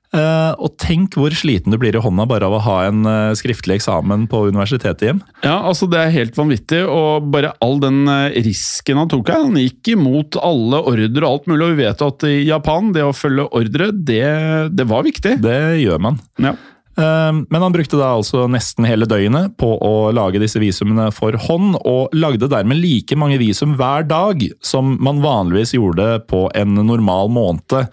Eh, 0.10 0.54
og 0.58 0.74
tenk 0.82 1.14
hvor 1.20 1.34
sliten 1.38 1.70
du 1.70 1.78
blir 1.78 1.94
i 1.94 2.02
hånda 2.02 2.26
bare 2.26 2.48
av 2.48 2.56
å 2.58 2.62
ha 2.66 2.78
en 2.88 3.04
eh, 3.06 3.34
skriftlig 3.38 3.76
eksamen 3.78 4.24
på 4.32 4.48
universitetet 4.50 5.06
hjem. 5.06 5.20
Ja, 5.44 5.60
altså 5.70 5.86
Det 5.92 6.00
er 6.02 6.16
helt 6.16 6.40
vanvittig, 6.40 6.82
og 6.90 7.28
bare 7.34 7.52
all 7.62 7.78
den 7.84 8.02
eh, 8.10 8.40
risken 8.48 8.98
han 8.98 9.12
tok 9.12 9.30
her. 9.30 9.46
Han 9.46 9.60
gikk 9.62 9.92
imot 9.94 10.40
alle 10.42 10.82
ordre 10.82 11.22
og 11.22 11.30
alt 11.30 11.52
mulig, 11.52 11.62
og 11.68 11.76
vi 11.76 11.86
vet 11.86 12.02
at 12.08 12.26
i 12.26 12.40
Japan, 12.48 12.90
det 12.96 13.06
å 13.06 13.14
følge 13.14 13.46
ordre, 13.62 13.92
det, 13.94 14.26
det 14.74 14.90
var 14.90 15.06
viktig. 15.06 15.38
Det 15.46 15.60
gjør 15.84 16.02
man. 16.10 16.18
Ja. 16.42 16.56
Eh, 17.00 17.34
Men 17.50 17.62
han 17.62 17.74
brukte 17.76 17.98
da 18.00 18.14
altså 18.18 18.46
nesten 18.52 18.88
hele 18.88 19.08
døgnet 19.10 19.56
på 19.60 19.72
å 19.80 20.12
lage 20.16 20.42
disse 20.42 20.60
visumene 20.62 21.10
for 21.16 21.38
hånd, 21.48 21.78
og 21.88 22.16
lagde 22.16 22.50
dermed 22.52 22.82
like 22.82 23.16
mange 23.20 23.40
visum 23.40 23.78
hver 23.80 24.08
dag 24.10 24.44
som 24.62 24.98
man 25.02 25.24
vanligvis 25.24 25.76
gjorde 25.78 26.20
på 26.30 26.48
en 26.56 26.76
normal 26.84 27.32
måned. 27.32 27.90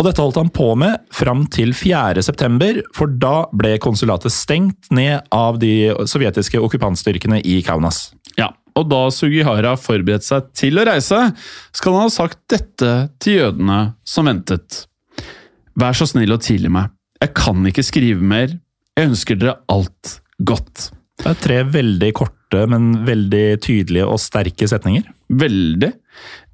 Og 0.00 0.06
dette 0.06 0.22
holdt 0.22 0.38
han 0.40 0.48
på 0.48 0.70
med 0.80 0.96
fram 1.12 1.44
til 1.52 1.74
4. 1.76 2.22
september, 2.24 2.78
for 2.96 3.12
da 3.20 3.44
ble 3.52 3.74
konsulatet 3.84 4.32
stengt 4.32 4.88
ned 4.96 5.26
av 5.34 5.58
de 5.60 5.92
sovjetiske 6.08 6.56
okkupantstyrkene 6.56 7.42
i 7.44 7.58
Kaunas. 7.66 8.14
Ja, 8.40 8.48
og 8.78 8.88
da 8.88 9.02
Sugihara 9.12 9.74
forberedte 9.76 10.24
seg 10.24 10.48
til 10.56 10.80
å 10.80 10.86
reise, 10.88 11.18
skal 11.76 11.98
han 11.98 12.08
ha 12.08 12.14
sagt 12.14 12.40
dette 12.48 12.94
til 13.20 13.42
jødene 13.42 13.82
som 14.08 14.30
ventet. 14.30 14.86
Vær 15.76 15.92
så 15.96 16.08
snill 16.08 16.32
å 16.32 16.40
tilgi 16.40 16.72
meg. 16.72 16.88
Jeg 17.20 17.34
kan 17.36 17.66
ikke 17.68 17.84
skrive 17.84 18.24
mer. 18.24 18.52
Jeg 18.96 19.10
ønsker 19.10 19.38
dere 19.40 19.58
alt 19.72 20.20
godt. 20.40 20.90
Det 21.20 21.28
er 21.28 21.40
tre 21.44 21.58
veldig 21.68 22.12
korte, 22.16 22.64
men 22.70 23.02
veldig 23.04 23.60
tydelige 23.60 24.06
og 24.08 24.20
sterke 24.22 24.68
setninger. 24.70 25.04
Veldig. 25.28 25.92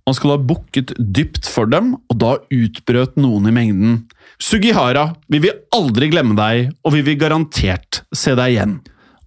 Man 0.07 0.15
skal 0.15 0.35
ha 0.35 0.41
bukket 0.43 0.93
dypt 0.99 1.47
for 1.51 1.71
dem, 1.71 1.95
og 2.11 2.19
da 2.23 2.35
utbrøt 2.55 3.17
noen 3.19 3.49
i 3.51 3.55
mengden. 3.55 3.97
Sugihara, 4.43 5.09
vi 5.31 5.41
vil 5.47 5.57
aldri 5.75 6.11
glemme 6.13 6.37
deg, 6.39 6.75
og 6.87 6.95
vi 6.95 7.03
vil 7.07 7.19
garantert 7.19 8.03
se 8.15 8.35
deg 8.39 8.55
igjen. 8.57 8.77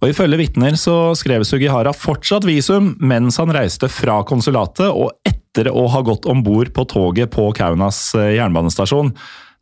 Og 0.00 0.12
Ifølge 0.12 0.38
vitner 0.40 0.76
så 0.80 1.12
skrev 1.18 1.44
Sugihara 1.44 1.92
fortsatt 1.92 2.46
visum 2.48 2.94
mens 3.04 3.36
han 3.40 3.52
reiste 3.52 3.90
fra 3.92 4.22
konsulatet 4.28 4.88
og 4.88 5.12
etter 5.28 5.68
å 5.68 5.84
ha 5.92 6.00
gått 6.04 6.28
om 6.30 6.40
bord 6.44 6.70
på 6.72 6.86
toget 6.88 7.32
på 7.34 7.50
Kaunas 7.56 7.98
eh, 8.16 8.38
jernbanestasjon. 8.38 9.12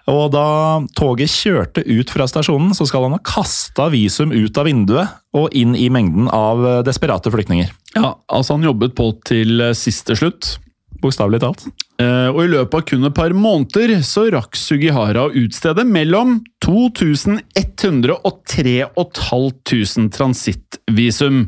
Og 0.09 0.31
da 0.33 0.45
toget 0.97 1.33
kjørte 1.33 1.85
ut 1.85 2.13
fra 2.13 2.27
stasjonen, 2.31 2.73
så 2.77 2.87
skal 2.89 3.05
han 3.07 3.17
ha 3.19 3.25
kasta 3.25 3.91
visum 3.93 4.33
ut 4.33 4.57
av 4.61 4.69
vinduet 4.69 5.19
og 5.37 5.53
inn 5.57 5.75
i 5.77 5.91
mengden 5.93 6.31
av 6.33 6.65
eh, 6.65 6.81
desperate 6.87 7.33
flyktninger. 7.35 7.71
Ja, 7.97 8.15
altså 8.27 8.57
Han 8.57 8.65
jobbet 8.65 8.97
på 8.97 9.11
til 9.29 9.61
eh, 9.61 9.77
siste 9.77 10.17
slutt. 10.19 10.57
Bokstavelig 11.03 11.43
talt. 11.45 11.69
Eh, 11.99 12.29
og 12.31 12.45
i 12.45 12.51
løpet 12.53 12.79
av 12.79 12.83
kun 12.87 13.07
et 13.09 13.15
par 13.17 13.33
måneder 13.35 13.97
så 14.07 14.29
rakk 14.31 14.55
Sugihara 14.55 15.25
å 15.27 15.33
utstede 15.35 15.83
mellom 15.83 16.37
2100 16.63 18.15
og 18.15 18.39
3500 18.47 20.13
transittvisum. 20.15 21.41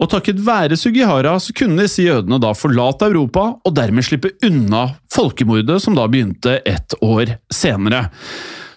Og 0.00 0.10
takket 0.14 0.40
være 0.46 0.78
Sugihara 0.80 1.34
så 1.36 1.52
kunne 1.56 1.84
disse 1.84 2.06
jødene 2.06 2.40
da 2.40 2.54
forlate 2.56 3.10
Europa 3.10 3.50
og 3.60 3.76
dermed 3.76 4.08
slippe 4.08 4.32
unna 4.46 4.86
folkemordet 5.12 5.76
som 5.84 5.98
da 5.98 6.08
begynte 6.08 6.62
et 6.64 6.96
år 7.04 7.36
senere. 7.52 8.06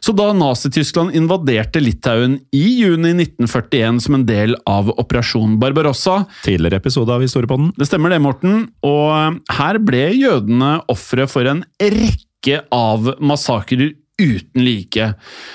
Så 0.03 0.11
da 0.11 0.33
Nazi-Tyskland 0.35 1.15
invaderte 1.15 1.79
Litauen 1.79 2.35
i 2.51 2.63
juni 2.81 3.13
1941 3.13 4.01
som 4.03 4.17
en 4.17 4.25
del 4.27 4.57
av 4.67 4.89
Operasjon 4.99 5.55
Barbarossa 5.61 6.25
Tidligere 6.43 6.81
episode 6.81 7.13
av 7.15 7.23
Historiepodden. 7.23 7.69
Det 7.77 7.87
stemmer 7.87 8.11
det, 8.11 8.19
Morten. 8.19 8.65
Og 8.83 9.39
her 9.55 9.79
ble 9.79 10.09
jødene 10.11 10.73
ofre 10.91 11.27
for 11.31 11.47
en 11.47 11.63
rekke 11.79 12.65
av 12.75 13.13
massakrer 13.23 13.93
uten 14.19 14.65
like. 14.65 15.07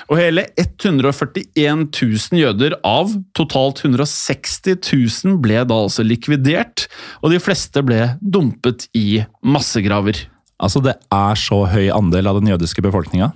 Og 0.09 0.17
hele 0.17 0.47
141 0.57 1.85
000 1.85 2.41
jøder 2.41 2.73
av 2.81 3.13
totalt 3.37 3.83
160 3.85 4.81
000 4.81 5.37
ble 5.43 5.61
da 5.61 5.77
altså 5.85 6.03
likvidert, 6.03 6.87
og 7.21 7.35
de 7.35 7.39
fleste 7.43 7.85
ble 7.85 8.15
dumpet 8.19 8.89
i 8.97 9.21
massegraver. 9.45 10.25
Altså, 10.59 10.81
det 10.83 10.97
er 11.13 11.37
så 11.39 11.61
høy 11.71 11.85
andel 11.93 12.27
av 12.33 12.41
den 12.41 12.49
jødiske 12.51 12.83
befolkninga. 12.83 13.29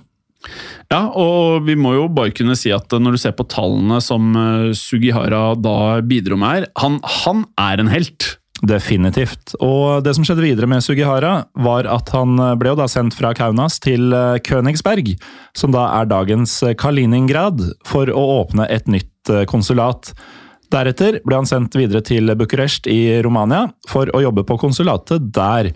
Ja, 0.92 1.08
og 1.10 1.64
vi 1.66 1.76
må 1.78 1.94
jo 1.96 2.06
bare 2.12 2.34
kunne 2.36 2.56
si 2.58 2.72
at 2.74 2.92
når 2.92 3.16
du 3.16 3.20
ser 3.20 3.34
på 3.36 3.46
tallene 3.50 4.00
som 4.04 4.34
eh, 4.38 4.70
Sugihara 4.76 5.54
da 5.58 6.00
bidro 6.04 6.38
med 6.40 6.56
her, 6.58 6.66
han, 6.80 7.00
han 7.22 7.46
er 7.60 7.82
en 7.82 7.92
helt. 7.92 8.34
Definitivt. 8.64 9.56
Og 9.60 10.04
det 10.06 10.14
som 10.16 10.24
skjedde 10.24 10.44
videre 10.44 10.68
med 10.70 10.80
Sugihara, 10.80 11.32
var 11.66 11.88
at 11.90 12.08
han 12.14 12.38
ble 12.56 12.70
jo 12.70 12.78
da 12.78 12.86
sendt 12.88 13.16
fra 13.18 13.34
Kaunas 13.36 13.76
til 13.82 14.14
eh, 14.14 14.38
Königsberg, 14.46 15.10
som 15.58 15.74
da 15.74 15.88
er 15.98 16.08
dagens 16.08 16.60
Kaliningrad, 16.80 17.60
for 17.84 18.08
å 18.08 18.24
åpne 18.38 18.68
et 18.72 18.88
nytt 18.88 19.32
eh, 19.32 19.44
konsulat. 19.50 20.14
Deretter 20.72 21.20
ble 21.26 21.42
han 21.42 21.48
sendt 21.48 21.76
videre 21.76 22.02
til 22.04 22.32
Bucuresti 22.38 22.94
i 22.94 23.02
Romania 23.24 23.66
for 23.90 24.08
å 24.14 24.22
jobbe 24.24 24.46
på 24.48 24.56
konsulatet 24.62 25.28
der. 25.34 25.70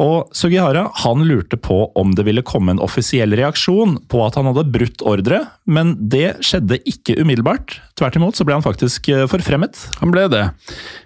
Og 0.00 0.32
Sugihara 0.34 0.88
han 1.04 1.22
lurte 1.22 1.58
på 1.60 1.76
om 1.94 2.14
det 2.18 2.24
ville 2.26 2.42
komme 2.46 2.74
en 2.74 2.82
offisiell 2.82 3.30
reaksjon 3.38 4.00
på 4.10 4.22
at 4.24 4.34
han 4.38 4.48
hadde 4.50 4.66
brutt 4.74 5.04
ordre, 5.06 5.44
men 5.70 5.92
det 6.10 6.40
skjedde 6.42 6.80
ikke 6.90 7.14
umiddelbart. 7.20 7.76
Tvert 7.98 8.18
imot 8.18 8.34
så 8.34 8.46
ble 8.46 8.56
han 8.58 8.64
faktisk 8.64 9.08
eh, 9.14 9.26
forfremmet. 9.30 9.78
Han 10.00 10.10
ble 10.14 10.26
det. 10.32 10.44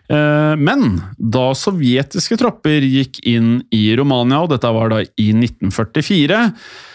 Eh, 0.08 0.54
Men 0.56 1.02
da 1.18 1.50
sovjetiske 1.52 2.40
tropper 2.40 2.80
gikk 2.86 3.20
inn 3.28 3.58
i 3.74 3.90
Romania, 3.98 4.40
og 4.40 4.54
dette 4.54 4.72
var 4.72 4.94
da 4.94 5.02
i 5.04 5.28
1944, 5.36 6.40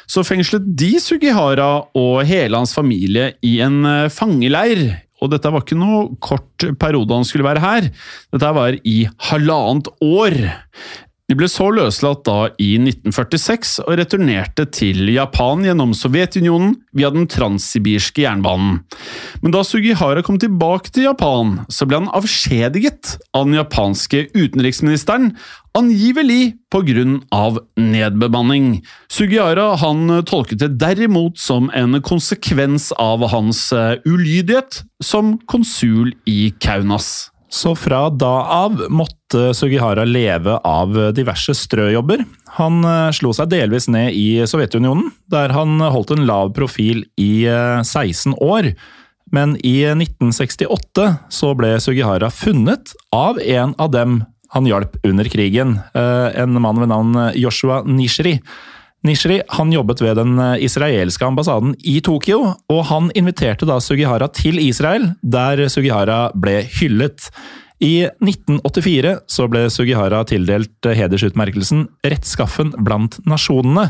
så 0.10 0.26
fengslet 0.26 0.66
de 0.78 0.96
Sugihara 1.00 1.70
og 1.94 2.24
hele 2.28 2.58
hans 2.58 2.74
familie 2.76 3.36
i 3.46 3.60
en 3.64 3.84
eh, 3.86 4.10
fangeleir. 4.10 4.88
Og 5.24 5.30
dette 5.32 5.48
var 5.54 5.62
ikke 5.64 5.78
noe 5.80 6.18
kort 6.20 6.66
periode 6.82 7.16
han 7.16 7.24
skulle 7.24 7.46
være 7.48 7.62
her. 7.64 7.86
Dette 8.34 8.50
var 8.58 8.76
i 8.82 9.04
halvannet 9.30 9.88
år. 10.04 10.36
De 11.32 11.38
ble 11.40 11.48
så 11.48 11.70
løslatt 11.72 12.26
da 12.28 12.50
i 12.60 12.74
1946 12.82 13.78
og 13.86 13.96
returnerte 13.96 14.66
til 14.76 15.08
Japan 15.14 15.64
gjennom 15.64 15.94
Sovjetunionen 15.96 16.74
via 16.92 17.14
den 17.16 17.30
transsibirske 17.32 18.26
jernbanen. 18.26 18.82
Men 19.40 19.56
da 19.56 19.62
Sugihara 19.64 20.20
kom 20.26 20.36
tilbake 20.42 20.92
til 20.92 21.08
Japan, 21.08 21.62
så 21.72 21.88
ble 21.88 22.02
han 22.02 22.12
avskjediget 22.12 23.16
av 23.32 23.48
den 23.48 23.56
japanske 23.56 24.26
utenriksministeren, 24.36 25.32
angivelig 25.74 26.58
av 27.32 27.62
nedbemanning. 27.80 28.82
Sugihara 29.08 29.78
han 29.80 30.26
tolket 30.28 30.60
det 30.60 30.74
derimot 30.82 31.40
som 31.40 31.72
en 31.72 32.02
konsekvens 32.04 32.92
av 33.00 33.24
hans 33.32 33.70
eh, 33.72 33.96
ulydighet 34.04 34.84
som 35.00 35.38
konsul 35.48 36.12
i 36.28 36.52
Kaunas. 36.60 37.33
Så 37.54 37.76
fra 37.78 38.08
da 38.10 38.32
av 38.50 38.80
måtte 38.90 39.52
Sugihara 39.54 40.08
leve 40.10 40.56
av 40.66 40.96
diverse 41.14 41.54
strøjobber. 41.54 42.24
Han 42.58 42.82
eh, 42.82 43.12
slo 43.14 43.30
seg 43.38 43.52
delvis 43.52 43.86
ned 43.94 44.18
i 44.18 44.42
Sovjetunionen, 44.50 45.12
der 45.30 45.54
han 45.54 45.78
holdt 45.82 46.16
en 46.16 46.26
lav 46.26 46.54
profil 46.58 47.04
i 47.22 47.46
eh, 47.46 47.82
16 47.86 48.34
år. 48.42 48.72
Men 49.34 49.54
i 49.62 49.80
1968 49.92 51.08
så 51.34 51.54
ble 51.58 51.76
Sugihara 51.82 52.32
funnet 52.34 52.96
av 53.14 53.38
en 53.42 53.78
av 53.78 53.94
dem 53.94 54.24
han 54.54 54.70
hjalp 54.70 54.98
under 55.06 55.30
krigen. 55.30 55.78
eh, 55.94 56.30
En 56.42 56.58
mann 56.62 56.82
ved 56.82 56.90
navn 56.90 57.18
Joshua 57.38 57.84
Nishri. 57.86 58.40
Nishri 59.04 59.42
han 59.58 59.74
jobbet 59.74 60.00
ved 60.00 60.16
den 60.16 60.38
israelske 60.64 61.26
ambassaden 61.28 61.74
i 61.84 61.98
Tokyo, 62.06 62.54
og 62.72 62.82
han 62.88 63.10
inviterte 63.20 63.68
da 63.68 63.82
Sugihara 63.84 64.30
til 64.32 64.62
Israel, 64.64 65.10
der 65.22 65.66
Sugihara 65.68 66.30
ble 66.40 66.62
hyllet. 66.80 67.28
I 67.84 68.06
1984 68.24 69.18
så 69.28 69.48
ble 69.52 69.66
Sugihara 69.74 70.22
tildelt 70.30 70.88
hedersutmerkelsen 70.88 71.88
Rettskaffen 72.06 72.72
blant 72.80 73.20
nasjonene. 73.28 73.90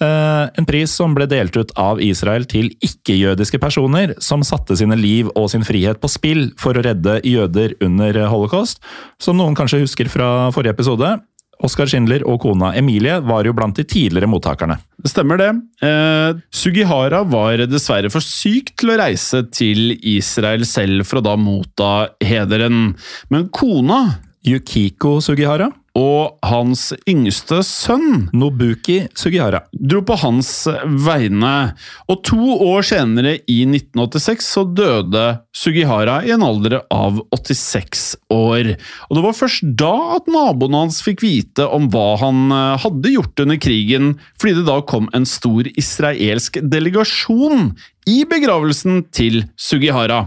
Eh, 0.00 0.46
En 0.56 0.66
pris 0.66 0.90
som 0.90 1.12
ble 1.14 1.26
delt 1.28 1.56
ut 1.60 1.72
av 1.78 2.00
Israel 2.02 2.46
til 2.48 2.72
ikke-jødiske 2.80 3.60
personer 3.60 4.14
som 4.24 4.42
satte 4.46 4.76
sine 4.80 4.96
liv 4.96 5.28
og 5.36 5.50
sin 5.52 5.66
frihet 5.66 6.00
på 6.00 6.08
spill 6.08 6.48
for 6.58 6.74
å 6.74 6.84
redde 6.84 7.20
jøder 7.28 7.76
under 7.84 8.16
holocaust. 8.32 8.80
Som 9.20 9.38
noen 9.38 9.54
kanskje 9.54 9.82
husker 9.84 10.08
fra 10.08 10.48
forrige 10.56 10.74
episode, 10.78 11.18
Oskar 11.66 11.90
Schindler 11.90 12.24
og 12.28 12.40
kona 12.44 12.72
Emilie 12.78 13.18
var 13.26 13.44
jo 13.44 13.52
blant 13.56 13.76
de 13.76 13.84
tidligere 13.84 14.30
mottakerne. 14.30 14.78
Det 15.00 15.12
stemmer 15.12 15.40
det. 15.40 15.50
Eh, 15.84 16.40
Sugihara 16.54 17.22
var 17.28 17.64
dessverre 17.68 18.10
for 18.12 18.24
syk 18.24 18.72
til 18.80 18.94
å 18.94 18.98
reise 19.00 19.42
til 19.52 19.94
Israel 20.00 20.64
selv 20.68 21.04
for 21.08 21.20
å 21.20 21.26
da 21.28 21.36
motta 21.40 21.92
hederen. 22.24 22.94
Men 23.32 23.48
kona 23.52 24.00
Yukiko 24.46 25.18
Sugihara 25.24 25.68
og 25.98 26.38
hans 26.46 26.90
yngste 27.10 27.60
sønn 27.66 28.28
Nobuki 28.36 29.02
Sugihara 29.18 29.64
dro 29.74 30.02
på 30.06 30.16
hans 30.22 30.52
vegne. 31.06 31.54
Og 32.10 32.22
to 32.26 32.38
år 32.70 32.86
senere, 32.86 33.36
i 33.50 33.62
1986, 33.66 34.50
så 34.54 34.64
døde 34.64 35.24
Sugihara 35.56 36.20
i 36.26 36.34
en 36.34 36.44
alder 36.46 36.80
av 36.94 37.18
86 37.34 38.04
år. 38.34 38.74
Og 39.08 39.18
det 39.18 39.24
var 39.26 39.38
først 39.38 39.66
da 39.80 39.92
at 40.16 40.30
naboene 40.30 40.84
hans 40.84 41.00
fikk 41.04 41.24
vite 41.26 41.66
om 41.66 41.90
hva 41.92 42.14
han 42.22 42.50
eh, 42.54 42.80
hadde 42.84 43.14
gjort 43.16 43.44
under 43.44 43.60
krigen, 43.60 44.12
fordi 44.40 44.60
det 44.60 44.68
da 44.68 44.80
kom 44.86 45.10
en 45.16 45.26
stor 45.28 45.66
israelsk 45.74 46.60
delegasjon 46.70 47.72
i 48.08 48.22
begravelsen 48.28 49.04
til 49.14 49.42
Sugihara. 49.60 50.22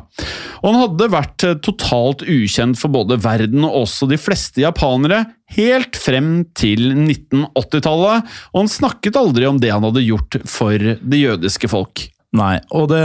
Og 0.62 0.68
han 0.70 0.80
hadde 0.80 1.12
vært 1.12 1.46
totalt 1.66 2.24
ukjent 2.28 2.80
for 2.80 2.94
både 2.94 3.18
verden 3.24 3.66
og 3.68 3.84
også 3.84 4.08
de 4.12 4.20
fleste 4.22 4.64
japanere 4.64 5.24
helt 5.58 6.00
frem 6.00 6.32
til 6.58 6.92
1980-tallet, 6.94 8.34
og 8.54 8.64
han 8.64 8.72
snakket 8.72 9.20
aldri 9.20 9.48
om 9.50 9.62
det 9.62 9.74
han 9.74 9.86
hadde 9.86 10.06
gjort 10.06 10.42
for 10.50 10.78
det 10.78 11.22
jødiske 11.22 11.72
folk. 11.72 12.08
Nei, 12.34 12.56
og 12.74 12.88
det 12.90 13.04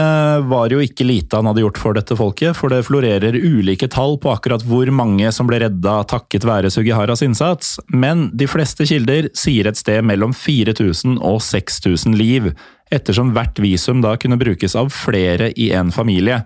var 0.49 0.73
jo 0.73 0.79
ikke 0.81 1.05
lite 1.05 1.37
han 1.37 1.51
hadde 1.51 1.61
gjort 1.61 1.81
for 1.83 1.97
dette 1.99 2.17
folket, 2.17 2.57
for 2.57 2.73
det 2.73 2.87
florerer 2.87 3.37
ulike 3.37 3.91
tall 3.93 4.17
på 4.23 4.31
akkurat 4.33 4.65
hvor 4.65 4.89
mange 4.89 5.29
som 5.37 5.51
ble 5.51 5.59
redda 5.67 5.99
takket 6.09 6.47
være 6.49 6.71
Sugiharas 6.73 7.21
innsats, 7.27 7.75
men 7.93 8.31
de 8.33 8.49
fleste 8.49 8.89
kilder 8.89 9.29
sier 9.37 9.69
et 9.69 9.77
sted 9.77 10.01
mellom 10.09 10.33
4000 10.33 11.21
og 11.21 11.43
6000 11.45 12.17
liv, 12.17 12.55
ettersom 12.89 13.35
hvert 13.37 13.61
visum 13.61 14.01
da 14.01 14.15
kunne 14.17 14.41
brukes 14.41 14.73
av 14.81 14.89
flere 14.97 15.53
i 15.61 15.69
en 15.77 15.93
familie. 15.93 16.41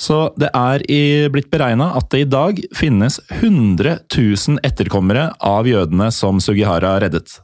Så 0.00 0.32
det 0.40 0.48
er 0.58 0.82
i, 0.90 1.28
blitt 1.30 1.52
beregna 1.52 1.92
at 1.94 2.08
det 2.10 2.24
i 2.24 2.28
dag 2.28 2.58
finnes 2.74 3.20
100 3.30 4.00
000 4.10 4.58
etterkommere 4.66 5.28
av 5.38 5.68
jødene 5.70 6.08
som 6.14 6.40
Sugihara 6.42 6.96
reddet. 7.04 7.36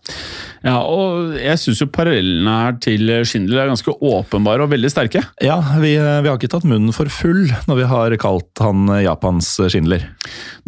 Ja, 0.66 0.80
og 0.82 1.36
jeg 1.38 1.60
syns 1.62 1.80
jo 1.80 1.88
parallellene 1.94 2.56
her 2.64 2.74
til 2.82 3.12
Schindler 3.28 3.62
er 3.62 3.70
ganske 3.70 3.94
åpenbare 3.94 4.66
og 4.66 4.72
veldig 4.74 4.90
sterke. 4.92 5.22
Ja, 5.44 5.60
vi, 5.78 5.94
vi 5.94 6.28
har 6.28 6.34
ikke 6.34 6.50
tatt 6.52 6.66
munnen 6.68 6.92
for 6.96 7.10
full 7.12 7.46
når 7.70 7.80
vi 7.80 7.88
har 7.94 8.18
kalt 8.20 8.64
han 8.64 8.90
Japans 9.04 9.54
Schindler. 9.70 10.08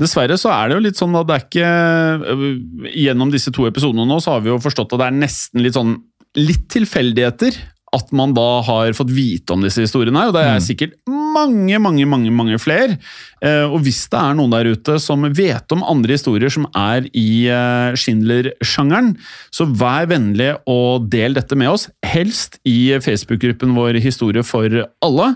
Dessverre 0.01 0.38
så 0.40 0.55
er 0.55 0.71
det 0.71 0.79
jo 0.79 0.87
litt 0.87 1.03
sånn 1.03 1.18
at 1.18 1.29
det 1.29 1.35
er 1.35 1.47
ikke 1.47 2.90
Gjennom 2.92 3.31
disse 3.33 3.53
to 3.55 3.66
episodene 3.68 4.07
nå 4.09 4.16
så 4.23 4.37
har 4.37 4.42
vi 4.45 4.51
jo 4.53 4.62
forstått 4.62 4.95
at 4.95 5.03
det 5.03 5.09
er 5.11 5.18
nesten 5.18 5.62
litt 5.64 5.77
sånn 5.77 5.97
litt 6.38 6.64
tilfeldigheter 6.73 7.59
at 7.93 8.13
man 8.17 8.33
da 8.37 8.63
har 8.65 8.95
fått 8.97 9.13
vite 9.13 9.53
om 9.53 9.65
disse 9.65 9.85
historiene. 9.85 10.29
Og 10.29 10.37
det 10.37 10.47
er 10.49 10.63
sikkert 10.65 10.97
mange, 11.33 11.79
mange, 11.83 12.07
mange 12.09 12.33
mange 12.33 12.59
flere. 12.61 12.97
Eh, 13.45 13.65
og 13.67 13.83
hvis 13.85 14.05
det 14.13 14.19
er 14.21 14.37
noen 14.39 14.53
der 14.53 14.71
ute 14.73 14.99
som 15.03 15.25
vet 15.37 15.75
om 15.75 15.85
andre 15.85 16.17
historier 16.17 16.53
som 16.53 16.67
er 16.79 17.09
i 17.09 17.45
eh, 17.53 17.97
Schindler-sjangeren, 17.99 19.13
så 19.55 19.67
vær 19.69 20.09
vennlig 20.11 20.53
og 20.71 21.09
del 21.13 21.37
dette 21.37 21.59
med 21.59 21.73
oss. 21.73 21.89
Helst 22.07 22.59
i 22.69 22.95
Facebook-gruppen 23.03 23.75
vår 23.77 24.01
Historie 24.03 24.45
for 24.47 24.73
alle. 25.05 25.29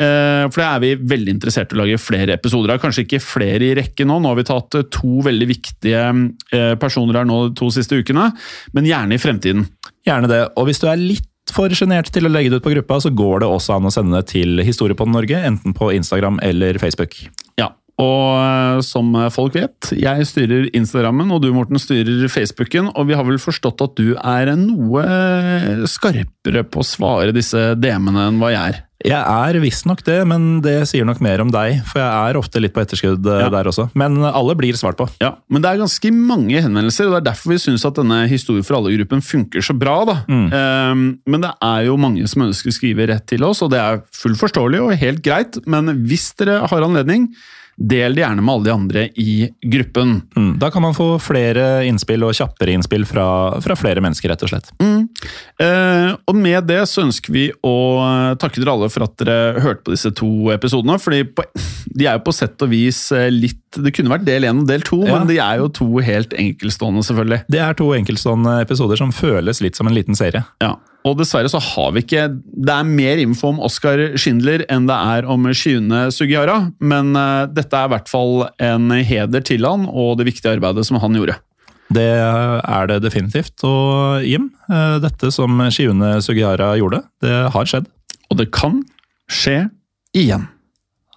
Eh, 0.00 0.44
for 0.48 0.62
det 0.62 0.68
er 0.68 0.84
vi 0.84 0.94
veldig 1.14 1.36
interessert 1.36 1.72
i 1.72 1.78
å 1.78 1.82
lage 1.82 2.00
flere 2.02 2.38
episoder 2.38 2.74
av. 2.74 2.82
Kanskje 2.82 3.06
ikke 3.06 3.22
flere 3.24 3.68
i 3.68 3.74
rekke 3.78 4.06
nå. 4.08 4.20
Nå 4.22 4.32
har 4.32 4.40
vi 4.40 4.48
tatt 4.48 4.80
to 4.94 5.20
veldig 5.24 5.48
viktige 5.48 6.04
personer 6.80 7.20
her 7.20 7.26
nå 7.28 7.48
de 7.48 7.56
to 7.58 7.68
siste 7.72 7.98
ukene, 7.98 8.30
men 8.76 8.88
gjerne 8.88 9.16
i 9.16 9.20
fremtiden. 9.22 9.66
Gjerne 10.06 10.30
det. 10.30 10.40
Og 10.58 10.68
hvis 10.68 10.80
du 10.82 10.88
er 10.88 11.00
litt 11.00 11.27
for 11.54 11.72
sjenert 11.74 12.10
til 12.14 12.28
å 12.28 12.32
legge 12.32 12.52
det 12.52 12.60
ut 12.60 12.66
på 12.66 12.74
gruppa, 12.76 13.00
så 13.02 13.12
går 13.14 13.42
det 13.42 13.50
også 13.50 13.76
an 13.76 13.88
å 13.88 13.92
sende 13.94 14.18
det 14.18 14.32
til 14.32 14.62
Historiepodden 14.64 15.16
Norge, 15.16 15.42
enten 15.50 15.76
på 15.76 15.90
Instagram 15.96 16.40
eller 16.44 16.80
Facebook. 16.82 17.16
Ja, 17.60 17.70
og 17.98 18.24
eh, 18.38 18.80
som 18.86 19.14
folk 19.34 19.56
vet, 19.58 19.92
jeg 19.98 20.26
styrer 20.30 20.68
Instagrammen, 20.76 21.30
og 21.34 21.42
du 21.42 21.50
Morten 21.54 21.80
styrer 21.82 22.28
Facebooken, 22.32 22.92
og 22.94 23.08
vi 23.10 23.18
har 23.18 23.26
vel 23.26 23.40
forstått 23.42 23.84
at 23.84 23.96
du 23.98 24.12
er 24.16 24.52
noe 24.58 25.06
skarpere 25.90 26.66
på 26.66 26.84
å 26.84 26.86
svare 26.86 27.34
disse 27.36 27.72
DM-ene 27.78 28.28
enn 28.30 28.42
hva 28.42 28.54
jeg 28.54 28.74
er. 28.74 28.84
Jeg 29.06 29.14
er 29.54 29.60
visstnok 29.62 30.00
det, 30.02 30.16
men 30.26 30.60
det 30.64 30.80
sier 30.90 31.04
nok 31.06 31.20
mer 31.22 31.38
om 31.44 31.52
deg, 31.54 31.76
for 31.86 32.00
jeg 32.02 32.30
er 32.32 32.38
ofte 32.40 32.58
litt 32.58 32.72
på 32.74 32.82
etterskudd 32.82 33.26
eh, 33.30 33.44
Ja. 33.44 33.50
der 33.54 33.68
også. 33.70 33.84
Men 33.94 34.16
alle 34.26 34.56
blir 34.58 34.74
svart 34.74 34.96
på. 34.98 35.06
Ja, 35.22 35.36
Men 35.48 35.62
det 35.62 35.70
er 35.70 35.78
ganske 35.84 36.10
mange 36.12 36.58
henvendelser, 36.64 37.06
og 37.06 37.14
det 37.14 37.20
er 37.20 37.28
derfor 37.30 37.52
vi 37.54 37.60
syns 37.62 37.84
at 37.86 37.94
denne 37.94 38.24
Historie 38.28 38.64
for 38.66 38.80
alle-gruppen 38.80 39.22
funker 39.22 39.62
så 39.62 39.76
bra. 39.78 40.00
da. 40.04 40.16
Ehm, 40.28 41.04
men 41.30 41.40
det 41.46 41.52
er 41.62 41.84
jo 41.86 41.96
mange 41.96 42.26
som 42.26 42.42
ønsker 42.42 42.72
å 42.72 42.74
skrive 42.74 43.06
rett 43.06 43.26
til 43.30 43.44
oss, 43.46 43.62
og 43.62 43.70
det 43.70 43.78
er 43.78 44.02
fullt 44.10 44.40
forståelig 44.42 44.82
og 44.82 44.96
helt 44.98 45.22
greit. 45.22 45.60
Men 45.66 45.86
hvis 46.08 46.32
dere 46.36 46.66
har 46.66 46.82
anledning, 46.82 47.28
del 47.78 48.14
det 48.16 48.24
gjerne 48.24 48.42
med 48.42 48.52
alle 48.54 48.64
de 48.66 48.72
andre 48.74 49.02
i 49.22 49.48
gruppen. 49.70 50.16
Mm, 50.36 50.58
Da 50.58 50.70
kan 50.74 50.82
man 50.82 50.94
få 50.96 51.20
flere 51.22 51.84
innspill 51.86 52.24
og 52.26 52.34
kjappere 52.34 52.74
innspill 52.74 53.04
fra, 53.06 53.26
fra 53.62 53.76
flere 53.78 54.02
mennesker, 54.02 54.28
rett 54.32 54.42
og 54.42 54.50
slett. 54.50 54.72
Eh, 55.62 56.10
og 56.26 56.34
med 56.38 56.66
det 56.68 56.80
så 56.90 57.04
ønsker 57.06 57.32
vi 57.34 57.44
å 57.66 57.74
takke 58.40 58.60
dere 58.62 58.74
alle 58.74 58.88
for 58.92 59.06
at 59.06 59.14
dere 59.22 59.60
hørte 59.62 59.86
på 59.86 59.94
disse 59.94 60.10
to 60.18 60.50
episodene. 60.54 60.98
fordi 61.02 61.22
på, 61.24 61.44
de 61.94 62.06
er 62.06 62.18
jo 62.18 62.24
på 62.26 62.34
sett 62.34 62.60
og 62.66 62.70
vis 62.74 63.00
eh, 63.12 63.28
litt 63.30 63.56
Det 63.78 63.92
kunne 63.94 64.08
vært 64.14 64.24
del 64.24 64.46
én 64.48 64.62
og 64.62 64.66
del 64.68 64.80
to, 64.86 65.02
Ja. 65.06 65.18
men 65.18 65.28
de 65.28 65.36
er 65.38 65.58
jo 65.60 65.68
to 65.68 65.86
helt 66.00 66.32
enkeltstående, 66.32 67.02
selvfølgelig. 67.04 67.42
Det 67.52 67.60
er 67.60 67.74
to 67.76 67.90
enkeltstående 67.94 68.62
episoder 68.64 68.96
som 68.96 69.12
føles 69.12 69.60
litt 69.60 69.76
som 69.76 69.86
en 69.86 69.94
liten 69.94 70.16
serie. 70.16 70.40
Ja, 70.64 70.74
og 71.08 71.18
dessverre 71.20 71.50
så 71.50 71.60
har 71.62 71.92
vi 71.94 72.02
ikke 72.04 72.28
Det 72.36 72.74
er 72.74 72.86
mer 72.86 73.20
info 73.22 73.52
om 73.52 73.60
Oskar 73.64 74.00
Schindler 74.20 74.64
enn 74.70 74.88
det 74.88 74.96
er 74.96 75.28
om 75.30 75.48
Shiune 75.56 76.08
Sugihara, 76.14 76.70
men 76.80 77.14
eh, 77.16 77.48
dette 77.52 77.76
er 77.76 77.88
i 77.88 77.94
hvert 77.94 78.10
fall 78.10 78.48
en 78.62 78.90
heder 78.92 79.44
til 79.44 79.66
han 79.68 79.86
og 79.88 80.18
det 80.20 80.28
viktige 80.30 80.56
arbeidet 80.56 80.86
som 80.88 81.00
han 81.02 81.16
gjorde. 81.16 81.38
Det 81.94 82.04
er 82.04 82.90
det 82.90 83.00
definitivt. 83.06 83.54
Og 83.64 84.24
Jim, 84.26 84.50
eh, 84.68 84.98
dette 85.04 85.32
som 85.32 85.62
Shiune 85.72 86.18
Sugihara 86.24 86.74
gjorde, 86.80 87.02
det 87.24 87.40
har 87.54 87.68
skjedd. 87.68 87.88
Og 88.28 88.40
det 88.40 88.50
kan 88.52 88.82
skje 89.30 89.68
igjen. 90.16 90.48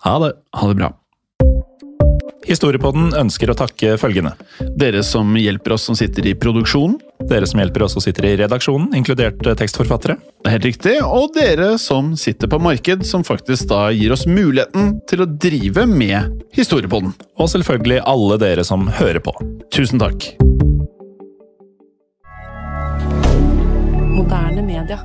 Ha 0.06 0.18
det. 0.24 0.34
Ha 0.56 0.72
det 0.72 0.80
bra. 0.80 0.94
Historiepodden 2.48 3.12
ønsker 3.20 3.52
å 3.52 3.58
takke 3.58 3.98
følgende. 4.02 4.34
Dere 4.80 5.04
som 5.06 5.36
hjelper 5.38 5.76
oss 5.76 5.86
som 5.90 5.98
sitter 5.98 6.26
i 6.26 6.38
produksjonen. 6.38 6.98
Dere 7.32 7.48
som 7.48 7.62
hjelper 7.62 7.86
oss 7.86 7.94
og 7.96 8.04
sitter 8.04 8.26
i 8.28 8.32
redaksjonen, 8.42 8.90
inkludert 8.98 9.46
eh, 9.48 9.56
tekstforfattere. 9.56 10.18
Det 10.20 10.50
er 10.50 10.56
helt 10.58 10.66
riktig. 10.68 10.96
Og 11.06 11.32
dere 11.38 11.78
som 11.80 12.12
sitter 12.20 12.52
på 12.52 12.60
marked, 12.60 13.06
som 13.08 13.24
faktisk 13.24 13.70
da 13.72 13.86
gir 13.96 14.12
oss 14.12 14.26
muligheten 14.28 14.98
til 15.08 15.24
å 15.24 15.30
drive 15.30 15.86
med 15.88 16.44
Historiepodden. 16.58 17.14
Og 17.40 17.52
selvfølgelig 17.54 18.02
alle 18.04 18.40
dere 18.42 18.68
som 18.68 18.84
hører 19.00 19.24
på. 19.24 19.32
Tusen 19.72 20.02
takk. 20.04 20.28
Moderne 24.12 24.68
media. 24.68 25.00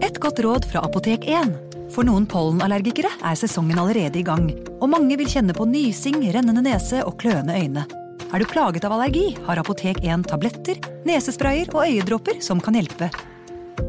Et 0.00 0.16
godt 0.16 0.40
råd 0.40 0.72
fra 0.72 0.86
Apotek 0.88 1.28
1. 1.28 1.58
For 1.92 2.08
noen 2.08 2.24
pollenallergikere 2.24 3.12
er 3.20 3.36
sesongen 3.36 3.76
allerede 3.76 4.22
i 4.22 4.24
gang, 4.24 4.48
og 4.80 4.94
mange 4.94 5.20
vil 5.20 5.28
kjenne 5.28 5.52
på 5.52 5.68
nysing, 5.68 6.22
rennende 6.32 6.64
nese 6.64 7.04
og 7.04 7.20
kløende 7.20 7.60
øyne. 7.60 7.84
Er 8.32 8.40
du 8.40 8.46
plaget 8.48 8.86
av 8.88 8.94
allergi, 8.96 9.34
har 9.44 9.58
Apotek 9.60 9.98
1 10.00 10.22
tabletter, 10.30 10.78
nesesprayer 11.04 11.68
og 11.74 11.82
øyedråper 11.84 12.38
som 12.40 12.62
kan 12.64 12.78
hjelpe. 12.78 13.10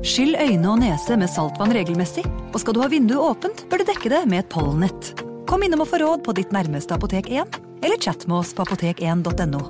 Skyll 0.03 0.35
øyne 0.35 0.67
og 0.67 0.81
nese 0.81 1.15
med 1.15 1.31
saltvann 1.31 1.71
regelmessig, 1.71 2.25
og 2.51 2.57
skal 2.59 2.75
du 2.75 2.81
ha 2.83 2.89
vinduet 2.91 3.23
åpent, 3.23 3.61
bør 3.71 3.79
du 3.79 3.87
dekke 3.87 4.09
det 4.11 4.19
med 4.27 4.41
et 4.41 4.49
pollenett. 4.51 5.13
Kom 5.47 5.63
innom 5.63 5.85
og 5.85 5.87
få 5.87 6.01
råd 6.01 6.25
på 6.25 6.35
ditt 6.35 6.51
nærmeste 6.51 6.91
Apotek 6.97 7.29
1, 7.31 7.55
eller 7.87 8.01
chat 8.03 8.25
med 8.27 8.41
oss 8.41 8.51
på 8.51 8.65
apotek1.no. 8.67 9.61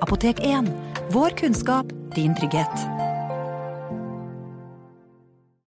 Apotek 0.00 0.40
1 0.48 0.70
vår 1.12 1.36
kunnskap, 1.36 1.92
din 2.16 2.32
trygghet. 2.38 2.86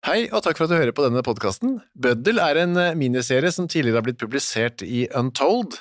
Hei, 0.07 0.29
og 0.31 0.45
takk 0.45 0.61
for 0.61 0.69
at 0.69 0.71
du 0.71 0.77
hører 0.79 0.95
på 0.95 1.03
denne 1.09 1.25
podkasten. 1.27 1.81
Bøddel 1.99 2.39
er 2.39 2.63
en 2.63 2.79
miniserie 3.01 3.51
som 3.51 3.67
tidligere 3.67 3.99
har 3.99 4.07
blitt 4.07 4.23
publisert 4.23 4.87
i 4.87 5.09
Untold, 5.11 5.81